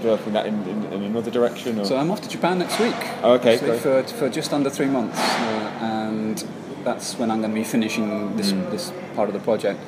developing 0.00 0.32
that 0.32 0.46
in, 0.46 0.54
in, 0.68 0.84
in 0.92 1.02
another 1.02 1.30
direction? 1.30 1.80
Or? 1.80 1.84
So 1.84 1.96
I'm 1.96 2.10
off 2.10 2.20
to 2.22 2.28
Japan 2.28 2.58
next 2.60 2.78
week. 2.78 2.94
Oh, 3.22 3.32
okay, 3.34 3.56
for, 3.56 4.02
for 4.04 4.28
just 4.28 4.52
under 4.52 4.70
three 4.70 4.86
months, 4.86 5.18
uh, 5.18 5.78
and 5.82 6.38
that's 6.84 7.18
when 7.18 7.30
I'm 7.30 7.40
going 7.40 7.50
to 7.50 7.54
be 7.56 7.64
finishing 7.64 8.36
this 8.36 8.52
Mm. 8.52 8.70
this 8.70 8.92
part 9.16 9.28
of 9.28 9.34
the 9.34 9.40
project, 9.40 9.80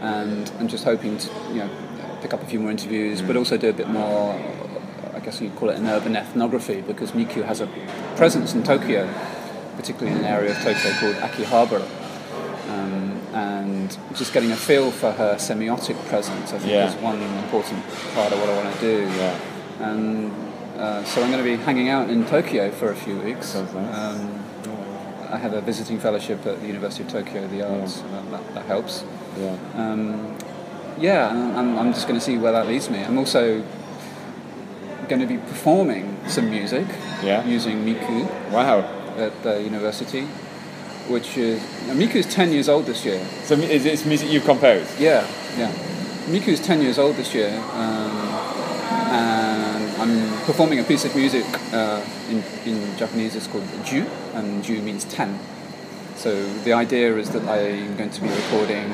and 0.00 0.50
I'm 0.58 0.68
just 0.68 0.84
hoping 0.84 1.18
to 1.18 1.28
you 1.50 1.56
know 1.60 1.70
pick 2.22 2.32
up 2.34 2.42
a 2.42 2.46
few 2.46 2.58
more 2.60 2.70
interviews, 2.70 3.20
Mm. 3.20 3.26
but 3.26 3.36
also 3.36 3.56
do 3.56 3.68
a 3.68 3.72
bit 3.72 3.88
more. 3.88 4.34
I 5.14 5.18
guess 5.22 5.40
you'd 5.42 5.54
call 5.56 5.68
it 5.68 5.76
an 5.76 5.86
urban 5.86 6.16
ethnography 6.16 6.80
because 6.80 7.12
Miku 7.12 7.44
has 7.44 7.60
a 7.60 7.68
presence 8.16 8.54
in 8.54 8.62
Tokyo, 8.62 9.06
particularly 9.76 10.12
in 10.18 10.24
an 10.24 10.30
area 10.36 10.52
of 10.52 10.56
Tokyo 10.62 10.92
called 10.98 11.16
Akihabara. 11.16 11.86
Just 14.14 14.32
getting 14.32 14.50
a 14.50 14.56
feel 14.56 14.90
for 14.90 15.12
her 15.12 15.36
semiotic 15.36 15.96
presence, 16.06 16.52
I 16.52 16.58
think, 16.58 16.72
Yeah. 16.72 16.88
is 16.88 16.94
one 16.96 17.20
important 17.22 17.84
part 18.14 18.32
of 18.32 18.40
what 18.40 18.48
I 18.48 18.56
want 18.62 18.74
to 18.74 18.80
do. 18.80 19.06
Yeah. 19.16 19.38
And 19.80 20.32
uh, 20.78 21.04
so 21.04 21.22
I'm 21.22 21.30
going 21.30 21.42
to 21.44 21.48
be 21.48 21.56
hanging 21.62 21.88
out 21.88 22.10
in 22.10 22.26
Tokyo 22.26 22.70
for 22.70 22.90
a 22.90 22.96
few 22.96 23.18
weeks. 23.20 23.54
Nice. 23.54 23.74
Um, 23.74 24.44
I 25.30 25.36
have 25.36 25.52
a 25.52 25.60
visiting 25.60 26.00
fellowship 26.00 26.44
at 26.44 26.60
the 26.60 26.66
University 26.66 27.04
of 27.04 27.08
Tokyo, 27.10 27.46
the 27.46 27.62
arts, 27.62 28.00
and 28.00 28.32
that, 28.32 28.54
that, 28.54 28.66
helps. 28.66 29.04
Yeah. 29.38 29.56
Um, 29.76 30.36
yeah, 30.98 31.30
and 31.30 31.56
I'm, 31.56 31.78
I'm 31.78 31.92
just 31.92 32.08
going 32.08 32.18
to 32.18 32.24
see 32.24 32.36
where 32.36 32.50
that 32.50 32.66
leads 32.66 32.90
me. 32.90 32.98
I'm 33.04 33.16
also 33.16 33.62
going 35.08 35.20
to 35.20 35.26
be 35.26 35.38
performing 35.38 36.18
some 36.26 36.50
music 36.50 36.86
Yeah. 37.22 37.44
using 37.46 37.84
Miku 37.84 38.28
Wow. 38.50 38.80
at 39.16 39.40
the 39.44 39.62
university, 39.62 40.26
which 41.10 41.36
is 41.36 41.60
Miku's 41.88 42.26
10 42.26 42.52
years 42.52 42.68
old 42.68 42.86
this 42.86 43.04
year. 43.04 43.24
So 43.44 43.54
is 43.54 43.84
this 43.84 44.06
music 44.06 44.30
you've 44.30 44.44
composed? 44.44 44.98
Yeah, 44.98 45.26
yeah. 45.58 45.72
Miku's 46.28 46.60
10 46.60 46.82
years 46.82 46.98
old 46.98 47.16
this 47.16 47.34
year, 47.34 47.50
um, 47.72 48.16
and 49.10 50.00
I'm 50.00 50.44
performing 50.44 50.78
a 50.78 50.84
piece 50.84 51.04
of 51.04 51.14
music 51.16 51.44
uh, 51.72 52.04
in, 52.28 52.42
in 52.64 52.96
Japanese. 52.96 53.34
It's 53.34 53.48
called 53.48 53.64
Ju, 53.84 54.06
and 54.34 54.62
Ju 54.62 54.80
means 54.80 55.04
10. 55.06 55.38
So 56.16 56.46
the 56.64 56.72
idea 56.72 57.16
is 57.16 57.30
that 57.30 57.42
I'm 57.48 57.96
going 57.96 58.10
to 58.10 58.20
be 58.20 58.28
recording 58.28 58.90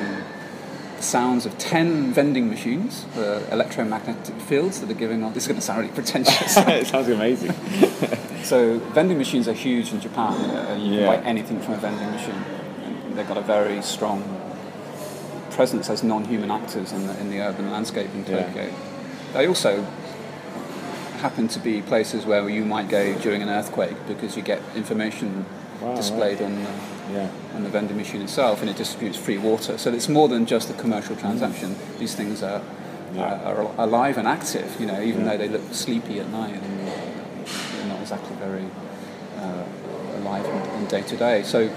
the 0.97 1.03
sounds 1.03 1.45
of 1.45 1.57
10 1.57 2.13
vending 2.13 2.49
machines, 2.49 3.05
the 3.15 3.45
electromagnetic 3.51 4.35
fields 4.41 4.81
that 4.81 4.89
are 4.89 4.95
giving 4.95 5.23
off. 5.23 5.33
This 5.33 5.43
is 5.43 5.47
going 5.47 5.59
to 5.59 5.65
sound 5.65 5.81
really 5.81 5.93
pretentious. 5.93 6.57
it 6.57 6.87
sounds 6.87 7.09
amazing. 7.09 7.53
So 8.43 8.79
vending 8.93 9.17
machines 9.17 9.47
are 9.47 9.53
huge 9.53 9.91
in 9.91 9.99
Japan. 9.99 10.33
Uh, 10.33 10.75
you 10.79 10.93
Yeah. 10.93 10.97
can 11.13 11.23
buy 11.23 11.27
anything 11.29 11.59
from 11.59 11.73
a 11.73 11.77
vending 11.77 12.11
machine. 12.11 12.43
And 13.05 13.17
they've 13.17 13.27
got 13.27 13.37
a 13.37 13.41
very 13.41 13.81
strong 13.81 14.23
presence 15.51 15.89
as 15.89 16.03
non-human 16.03 16.51
actors 16.51 16.91
in 16.91 17.07
the, 17.07 17.19
in 17.19 17.29
the 17.29 17.39
urban 17.41 17.71
landscape 17.71 18.09
in 18.13 18.23
Yeah. 18.31 18.43
Tokyo. 18.43 18.69
They 19.33 19.47
also 19.47 19.83
happen 21.21 21.47
to 21.47 21.59
be 21.59 21.81
places 21.81 22.25
where 22.25 22.47
you 22.47 22.63
might 22.63 22.89
go 22.89 23.13
during 23.15 23.41
an 23.41 23.49
earthquake 23.49 23.95
because 24.07 24.35
you 24.37 24.43
get 24.43 24.61
information 24.75 25.45
Wow, 25.81 25.95
displayed 25.95 26.41
on 26.41 26.55
the, 26.55 27.13
Yeah. 27.13 27.27
on 27.55 27.63
the 27.63 27.69
vending 27.69 27.97
machine 27.97 28.21
itself, 28.23 28.61
and 28.61 28.69
it 28.69 28.77
distributes 28.77 29.17
free 29.17 29.37
water. 29.37 29.77
So 29.77 29.91
it's 29.91 30.09
more 30.09 30.27
than 30.27 30.45
just 30.47 30.69
a 30.71 30.73
commercial 30.73 31.15
transaction. 31.15 31.75
These 31.99 32.15
things 32.15 32.41
are, 32.41 32.61
Yeah. 33.15 33.39
are, 33.45 33.61
are 33.63 33.67
alive 33.77 34.17
and 34.17 34.27
active. 34.27 34.75
You 34.79 34.87
know, 34.87 34.99
even 35.01 35.21
Yeah. 35.23 35.31
though 35.31 35.37
they 35.37 35.47
look 35.49 35.61
sleepy 35.73 36.19
at 36.19 36.31
night, 36.31 36.53
and 36.55 36.86
not 38.09 38.19
exactly 38.19 38.35
very 38.37 38.65
uh, 39.37 39.63
alive 40.19 40.45
in- 40.45 40.79
in 40.81 40.85
day 40.87 41.01
to 41.01 41.17
day. 41.17 41.43
So 41.43 41.69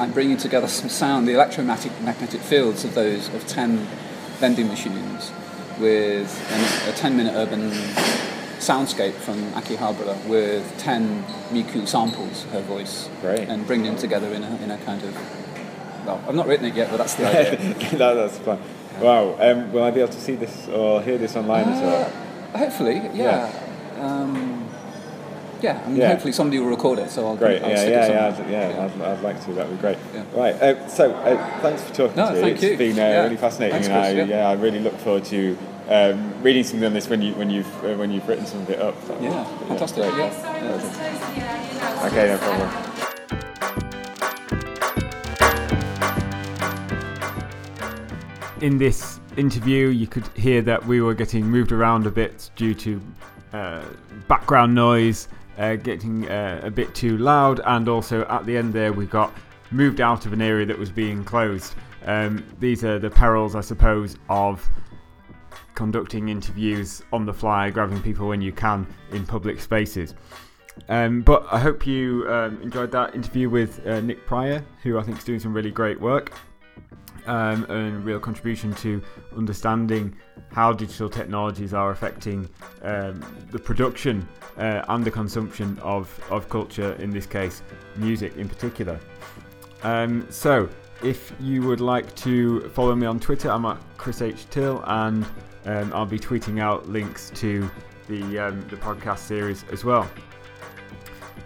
I'm 0.00 0.12
bringing 0.12 0.36
together 0.36 0.68
some 0.68 0.88
sound, 0.88 1.26
the 1.26 1.32
electromagnetic 1.34 1.92
magnetic 2.02 2.40
fields 2.40 2.84
of 2.84 2.94
those 2.94 3.28
of 3.34 3.46
ten 3.46 3.86
vending 4.38 4.68
machines, 4.68 5.32
with 5.80 6.30
an, 6.52 6.92
a 6.92 6.96
ten-minute 6.96 7.34
urban 7.34 7.70
soundscape 8.58 9.12
from 9.14 9.36
Akihabara 9.52 10.26
with 10.28 10.64
10 10.78 11.22
Miku 11.52 11.86
samples, 11.86 12.42
her 12.50 12.60
voice, 12.62 13.08
Great. 13.20 13.48
and 13.48 13.64
bring 13.68 13.84
them 13.84 13.96
together 13.96 14.32
in 14.34 14.42
a, 14.42 14.56
in 14.62 14.70
a 14.72 14.78
kind 14.78 15.02
of. 15.04 15.14
Well, 16.04 16.20
I've 16.26 16.34
not 16.34 16.46
written 16.48 16.66
it 16.66 16.74
yet, 16.74 16.90
but 16.90 16.96
that's 16.96 17.14
the 17.14 17.26
idea. 17.26 17.74
that, 17.98 18.14
that's 18.14 18.38
fun. 18.38 18.58
Wow. 19.00 19.36
Um, 19.38 19.72
will 19.72 19.84
I 19.84 19.90
be 19.92 20.00
able 20.00 20.12
to 20.12 20.20
see 20.20 20.34
this 20.34 20.66
or 20.68 21.00
hear 21.02 21.18
this 21.18 21.36
online 21.36 21.68
as 21.68 21.80
well? 21.82 22.12
Uh, 22.54 22.58
hopefully, 22.58 23.00
yeah. 23.14 23.52
Um, 24.00 24.67
yeah, 25.60 25.82
I 25.84 25.88
mean, 25.88 25.96
Yeah. 25.98 26.08
hopefully 26.08 26.32
somebody 26.32 26.58
will 26.60 26.68
record 26.68 26.98
it, 26.98 27.10
so 27.10 27.26
I'll, 27.26 27.36
Great. 27.36 27.62
I'll 27.62 27.70
Yeah, 27.70 27.76
stick 27.76 27.88
it 27.88 27.92
yeah, 27.92 28.48
yeah, 28.50 28.68
yeah. 28.68 28.84
I'd, 28.84 29.00
I'd 29.18 29.22
like 29.22 29.44
to. 29.44 29.52
That'd 29.52 29.72
be 29.72 29.80
great. 29.80 29.98
Yeah. 30.14 30.24
Right. 30.34 30.54
Uh, 30.54 30.88
so, 30.88 31.12
uh, 31.12 31.60
thanks 31.60 31.82
for 31.82 31.94
talking 31.94 32.16
No, 32.16 32.28
to 32.28 32.34
me. 32.34 32.40
thank 32.40 32.54
It's 32.54 32.62
you. 32.64 32.76
been 32.76 32.92
uh, 32.98 33.02
Yeah. 33.02 33.22
really 33.24 33.36
fascinating, 33.36 33.72
Thanks, 33.74 33.88
and 33.88 33.96
I, 33.96 34.14
Chris, 34.14 34.28
yeah. 34.28 34.36
yeah, 34.36 34.48
I 34.48 34.52
really 34.54 34.80
look 34.80 34.96
forward 34.98 35.24
to 35.26 35.56
um, 35.88 36.32
reading 36.42 36.64
something 36.64 36.84
on 36.86 36.92
this 36.92 37.08
when 37.08 37.22
you 37.22 37.32
when 37.34 37.48
you've 37.50 37.84
uh, 37.84 37.94
when 37.94 38.10
you've 38.10 38.28
written 38.28 38.44
some 38.46 38.60
of 38.62 38.70
it 38.70 38.78
up. 38.80 38.94
That- 39.08 39.22
Yeah, 39.22 39.44
fantastic. 39.68 40.04
great. 40.12 40.32
Yeah. 40.32 42.06
Okay, 42.06 42.26
no 42.28 42.38
problem. 42.38 42.84
in 48.60 48.78
this 48.78 49.20
interview, 49.36 49.88
you 49.88 50.06
could 50.06 50.26
hear 50.34 50.60
that 50.62 50.84
we 50.86 51.00
were 51.00 51.14
getting 51.14 51.46
moved 51.46 51.70
around 51.72 52.06
a 52.06 52.10
bit 52.10 52.50
due 52.56 52.74
to 52.74 53.00
uh, 53.52 53.84
background 54.26 54.74
noise, 54.74 55.28
uh, 55.58 55.76
getting 55.76 56.28
uh, 56.28 56.60
a 56.62 56.70
bit 56.70 56.94
too 56.94 57.18
loud, 57.18 57.60
and 57.66 57.88
also 57.88 58.24
at 58.28 58.46
the 58.46 58.56
end 58.56 58.72
there, 58.72 58.92
we 58.92 59.06
got 59.06 59.32
moved 59.70 60.00
out 60.00 60.24
of 60.24 60.32
an 60.32 60.40
area 60.40 60.64
that 60.66 60.78
was 60.78 60.90
being 60.90 61.24
closed. 61.24 61.74
Um, 62.06 62.44
these 62.58 62.84
are 62.84 62.98
the 62.98 63.10
perils, 63.10 63.54
I 63.54 63.60
suppose, 63.60 64.16
of 64.30 64.66
conducting 65.74 66.28
interviews 66.28 67.02
on 67.12 67.26
the 67.26 67.34
fly, 67.34 67.70
grabbing 67.70 68.02
people 68.02 68.28
when 68.28 68.40
you 68.40 68.52
can 68.52 68.86
in 69.12 69.26
public 69.26 69.60
spaces. 69.60 70.14
Um, 70.88 71.22
but 71.22 71.46
I 71.50 71.58
hope 71.58 71.86
you 71.86 72.24
um, 72.30 72.62
enjoyed 72.62 72.92
that 72.92 73.14
interview 73.14 73.50
with 73.50 73.84
uh, 73.86 74.00
Nick 74.00 74.24
Prior, 74.26 74.64
who 74.82 74.98
I 74.98 75.02
think 75.02 75.18
is 75.18 75.24
doing 75.24 75.40
some 75.40 75.52
really 75.52 75.72
great 75.72 76.00
work 76.00 76.32
um, 77.28 77.64
and 77.70 78.04
real 78.04 78.18
contribution 78.18 78.74
to 78.74 79.00
understanding 79.36 80.16
how 80.50 80.72
digital 80.72 81.08
technologies 81.08 81.74
are 81.74 81.90
affecting 81.90 82.48
um, 82.82 83.22
the 83.52 83.58
production 83.58 84.26
uh, 84.56 84.82
and 84.88 85.04
the 85.04 85.10
consumption 85.10 85.78
of, 85.82 86.20
of 86.30 86.48
culture, 86.48 86.94
in 86.94 87.10
this 87.10 87.26
case, 87.26 87.62
music 87.96 88.36
in 88.36 88.48
particular. 88.48 88.98
Um, 89.82 90.26
so, 90.30 90.68
if 91.04 91.32
you 91.38 91.62
would 91.62 91.80
like 91.80 92.12
to 92.16 92.68
follow 92.70 92.96
me 92.96 93.06
on 93.06 93.20
Twitter, 93.20 93.50
I'm 93.50 93.64
at 93.66 93.78
Chris 93.98 94.20
H. 94.22 94.46
Till, 94.50 94.82
and 94.86 95.24
um, 95.66 95.92
I'll 95.94 96.06
be 96.06 96.18
tweeting 96.18 96.60
out 96.60 96.88
links 96.88 97.30
to 97.36 97.70
the, 98.08 98.38
um, 98.38 98.66
the 98.68 98.76
podcast 98.76 99.18
series 99.18 99.64
as 99.70 99.84
well. 99.84 100.10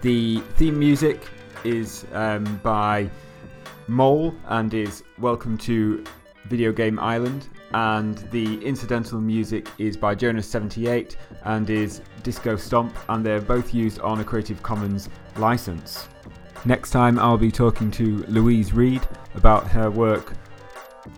The 0.01 0.39
theme 0.57 0.79
music 0.79 1.21
is 1.65 2.07
um, 2.13 2.45
by 2.63 3.11
Mole 3.89 4.35
and 4.49 4.73
is 4.75 5.03
Welcome 5.19 5.59
to 5.59 6.05
Video 6.47 6.73
Game 6.73 6.99
Island. 6.99 7.49
And 7.73 8.19
the 8.31 8.65
incidental 8.65 9.21
music 9.21 9.69
is 9.79 9.97
by 9.97 10.15
Jonas78 10.15 11.17
and 11.45 11.69
is 11.71 12.03
Disco 12.23 12.57
Stomp, 12.57 12.95
and 13.09 13.25
they're 13.25 13.41
both 13.41 13.73
used 13.73 14.01
on 14.01 14.21
a 14.21 14.25
Creative 14.25 14.63
Commons 14.63 15.09
license. 15.37 16.09
Next 16.65 16.91
time, 16.91 17.19
I'll 17.19 17.39
be 17.39 17.51
talking 17.51 17.91
to 17.93 18.25
Louise 18.29 18.73
Reed 18.73 19.03
about 19.35 19.67
her 19.69 19.91
work 19.91 20.35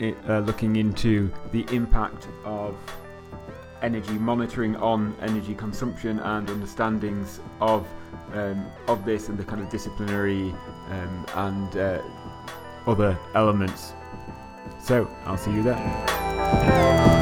uh, 0.00 0.38
looking 0.38 0.76
into 0.76 1.30
the 1.52 1.66
impact 1.70 2.28
of 2.44 2.76
energy 3.82 4.14
monitoring 4.14 4.74
on 4.76 5.14
energy 5.20 5.54
consumption 5.54 6.18
and 6.20 6.48
understandings 6.48 7.40
of 7.60 7.86
um, 8.32 8.66
of 8.88 9.04
this 9.04 9.28
and 9.28 9.36
the 9.36 9.44
kind 9.44 9.60
of 9.60 9.68
disciplinary 9.68 10.50
um, 10.88 11.26
and 11.34 11.76
uh, 11.76 12.02
other 12.86 13.18
elements. 13.34 13.94
So 14.80 15.08
I'll 15.26 15.38
see 15.38 15.52
you 15.52 15.62
there. 15.62 17.13